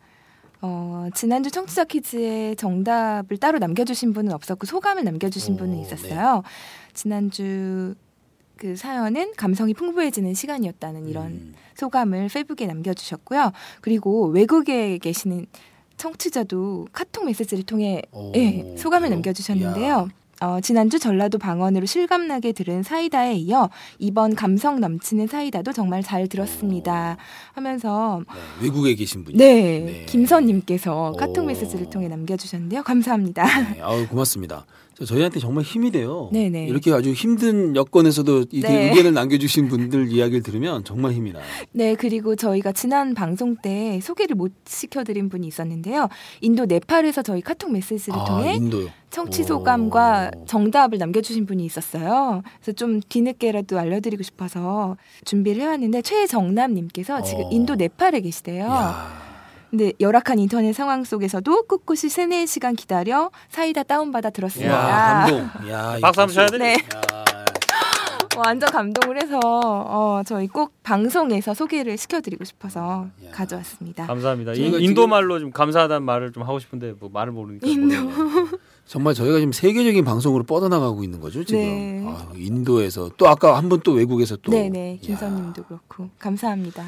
어, 0.60 1.08
지난주 1.14 1.50
청취자 1.50 1.84
퀴즈에 1.84 2.54
정답을 2.56 3.36
따로 3.38 3.58
남겨주신 3.58 4.12
분은 4.12 4.32
없었고 4.32 4.66
소감을 4.66 5.04
남겨주신 5.04 5.54
오, 5.54 5.56
분은 5.58 5.78
있었어요. 5.80 6.42
지난주 6.94 7.94
그 8.56 8.74
사연은 8.74 9.34
감성이 9.36 9.72
풍부해지는 9.72 10.34
시간이었다는 10.34 11.08
이런 11.08 11.26
음, 11.26 11.54
소감을 11.76 12.28
페이북에 12.28 12.66
남겨주셨고요. 12.66 13.52
그리고 13.80 14.26
외국에 14.26 14.98
계시는 14.98 15.46
청취자도 15.96 16.88
카톡 16.92 17.24
메시지를 17.24 17.64
통해 17.64 18.02
오, 18.10 18.32
예, 18.34 18.74
소감을? 18.76 19.10
남겨주셨는데요. 19.10 20.08
어, 20.40 20.60
지난주 20.60 20.98
전라도 20.98 21.38
방언으로 21.38 21.86
실감나게 21.86 22.52
들은 22.52 22.82
사이다에 22.82 23.34
이어 23.34 23.70
이번 23.98 24.34
감성 24.34 24.80
넘치는 24.80 25.26
사이다도 25.26 25.72
정말 25.72 26.02
잘 26.02 26.28
들었습니다. 26.28 27.16
하면서 27.52 28.22
네, 28.28 28.64
외국에 28.66 28.94
계신 28.94 29.24
분이. 29.24 29.36
네, 29.36 29.80
네. 29.80 30.04
김선님께서 30.06 31.14
카톡 31.18 31.42
오. 31.42 31.46
메시지를 31.46 31.90
통해 31.90 32.08
남겨주셨는데요. 32.08 32.82
감사합니다. 32.82 33.44
네, 33.74 33.80
아우 33.80 34.06
고맙습니다. 34.06 34.64
저- 34.98 35.04
저희한테 35.04 35.38
정말 35.38 35.62
힘이 35.62 35.92
돼요. 35.92 36.28
네네. 36.32 36.66
이렇게 36.66 36.92
아주 36.92 37.12
힘든 37.12 37.76
여건에서도 37.76 38.46
이렇게 38.50 38.74
네. 38.74 38.88
의견을 38.90 39.14
남겨주신 39.14 39.68
분들 39.68 40.10
이야기를 40.10 40.42
들으면 40.42 40.82
정말 40.82 41.12
힘이 41.12 41.32
나요. 41.32 41.44
네, 41.70 41.94
그리고 41.94 42.34
저희가 42.34 42.72
지난 42.72 43.14
방송 43.14 43.54
때 43.54 44.00
소개를 44.02 44.34
못 44.34 44.52
시켜드린 44.66 45.28
분이 45.28 45.46
있었는데요. 45.46 46.08
인도 46.40 46.66
네팔에서 46.66 47.22
저희 47.22 47.40
카톡 47.42 47.70
메시지를 47.70 48.18
아, 48.18 48.24
통해 48.24 48.54
인도요. 48.56 48.88
청취 49.10 49.42
오. 49.42 49.46
소감과 49.46 50.32
정답을 50.46 50.98
남겨주신 50.98 51.46
분이 51.46 51.64
있었어요. 51.64 52.42
그래서 52.60 52.72
좀 52.76 53.00
뒤늦게라도 53.08 53.78
알려드리고 53.78 54.24
싶어서 54.24 54.96
준비를 55.24 55.62
해왔는데 55.62 56.02
최정남님께서 56.02 57.22
지금 57.22 57.44
어. 57.44 57.48
인도 57.52 57.76
네팔에 57.76 58.20
계시대요. 58.20 58.64
야, 58.64 59.27
근데 59.70 59.92
열악한 60.00 60.38
인터넷 60.38 60.72
상황 60.72 61.04
속에서도 61.04 61.64
꿋꿋이 61.64 61.98
3, 62.08 62.30
4시간 62.30 62.74
기다려 62.76 63.30
사이다 63.50 63.82
다운받아 63.82 64.30
들었습니다. 64.30 64.72
야, 64.74 65.26
감동. 65.26 65.70
야, 65.70 65.98
박수 66.00 66.20
한번 66.22 66.28
쳐야 66.34 66.46
돼? 66.46 66.58
네. 66.58 66.72
야, 66.74 67.34
완전 68.38 68.70
감동을 68.70 69.20
해서 69.20 69.38
어, 69.42 70.22
저희 70.24 70.46
꼭 70.46 70.72
방송에서 70.82 71.52
소개를 71.54 71.98
시켜드리고 71.98 72.44
싶어서 72.44 73.08
야. 73.26 73.30
가져왔습니다. 73.32 74.06
감사합니다. 74.06 74.52
인, 74.54 74.66
인도 74.74 74.78
지금- 74.78 75.10
말로 75.10 75.38
좀 75.40 75.50
감사하다는 75.50 76.02
말을 76.04 76.32
좀 76.32 76.44
하고 76.44 76.58
싶은데 76.58 76.94
뭐 76.98 77.10
말을 77.12 77.32
모르니까. 77.32 77.66
인도. 77.66 78.00
모르겠네요. 78.04 78.58
정말 78.86 79.12
저희가 79.12 79.36
지금 79.38 79.52
세계적인 79.52 80.02
방송으로 80.04 80.44
뻗어나가고 80.44 81.04
있는 81.04 81.20
거죠 81.20 81.44
지금. 81.44 81.60
네. 81.60 82.04
아, 82.08 82.26
인도에서 82.34 83.10
또 83.18 83.28
아까 83.28 83.58
한번또 83.58 83.92
외국에서 83.92 84.36
또. 84.36 84.50
네네, 84.50 84.94
야, 84.94 84.98
김선님도 85.02 85.64
그렇고 85.64 86.08
감사합니다. 86.18 86.84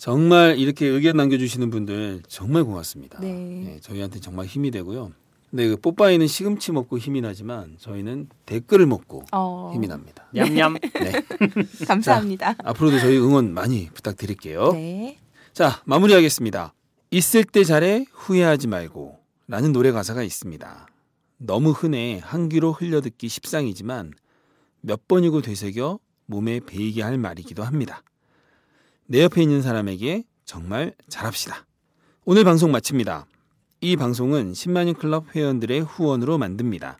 정말 0.00 0.58
이렇게 0.58 0.86
의견 0.86 1.18
남겨주시는 1.18 1.68
분들 1.68 2.22
정말 2.26 2.64
고맙습니다. 2.64 3.20
네. 3.20 3.74
예, 3.74 3.80
저희한테 3.80 4.18
정말 4.18 4.46
힘이 4.46 4.70
되고요. 4.70 5.12
근데 5.50 5.68
그 5.68 5.76
뽀빠이는 5.76 6.26
시금치 6.26 6.72
먹고 6.72 6.96
힘이 6.96 7.20
나지만 7.20 7.76
저희는 7.78 8.30
댓글을 8.46 8.86
먹고 8.86 9.26
어, 9.30 9.72
힘이 9.74 9.88
납니다. 9.88 10.26
냠냠. 10.32 10.78
네. 10.94 11.12
감사합니다. 11.86 12.54
앞으로도 12.64 12.98
저희 12.98 13.18
응원 13.18 13.52
많이 13.52 13.90
부탁드릴게요. 13.92 14.72
네. 14.72 15.18
자, 15.52 15.82
마무리하겠습니다. 15.84 16.72
있을 17.10 17.44
때 17.44 17.62
잘해 17.62 18.06
후회하지 18.10 18.68
말고 18.68 19.18
라는 19.48 19.72
노래 19.72 19.92
가사가 19.92 20.22
있습니다. 20.22 20.86
너무 21.36 21.72
흔해 21.72 22.22
한 22.24 22.48
귀로 22.48 22.72
흘려듣기 22.72 23.28
십상이지만 23.28 24.14
몇 24.80 25.06
번이고 25.06 25.42
되새겨 25.42 25.98
몸에 26.24 26.60
배이게 26.60 27.02
할 27.02 27.18
말이기도 27.18 27.64
합니다. 27.64 28.02
내 29.10 29.22
옆에 29.24 29.42
있는 29.42 29.60
사람에게 29.60 30.22
정말 30.44 30.94
잘합시다. 31.08 31.66
오늘 32.24 32.44
방송 32.44 32.70
마칩니다. 32.70 33.26
이 33.80 33.96
방송은 33.96 34.52
10만인 34.52 34.96
클럽 34.96 35.34
회원들의 35.34 35.80
후원으로 35.80 36.38
만듭니다. 36.38 36.96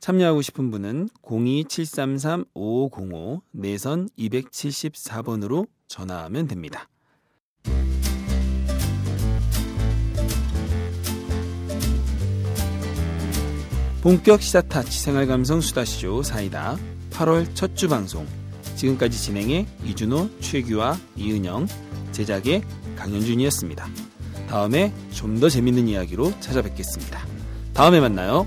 참여하고 0.00 0.40
싶은 0.40 0.70
분은 0.70 1.10
02-733-5505 1.22 3.42
내선 3.50 4.08
274번으로 4.18 5.66
전화하면 5.88 6.48
됩니다. 6.48 6.88
본격 14.00 14.40
시사 14.40 14.62
타치 14.62 15.00
생활감성 15.00 15.60
수다쇼 15.60 16.22
사이다 16.22 16.78
8월 17.10 17.54
첫 17.54 17.74
주 17.74 17.90
방송 17.90 18.26
지금까지 18.82 19.16
진행해 19.16 19.66
이준호, 19.86 20.40
최규화, 20.40 20.98
이은영, 21.16 21.68
제작의 22.10 22.62
강현준이었습니다. 22.96 23.86
다음에 24.48 24.92
좀 25.12 25.38
더 25.38 25.48
재밌는 25.48 25.88
이야기로 25.88 26.32
찾아뵙겠습니다. 26.40 27.24
다음에 27.74 28.00
만나요. 28.00 28.46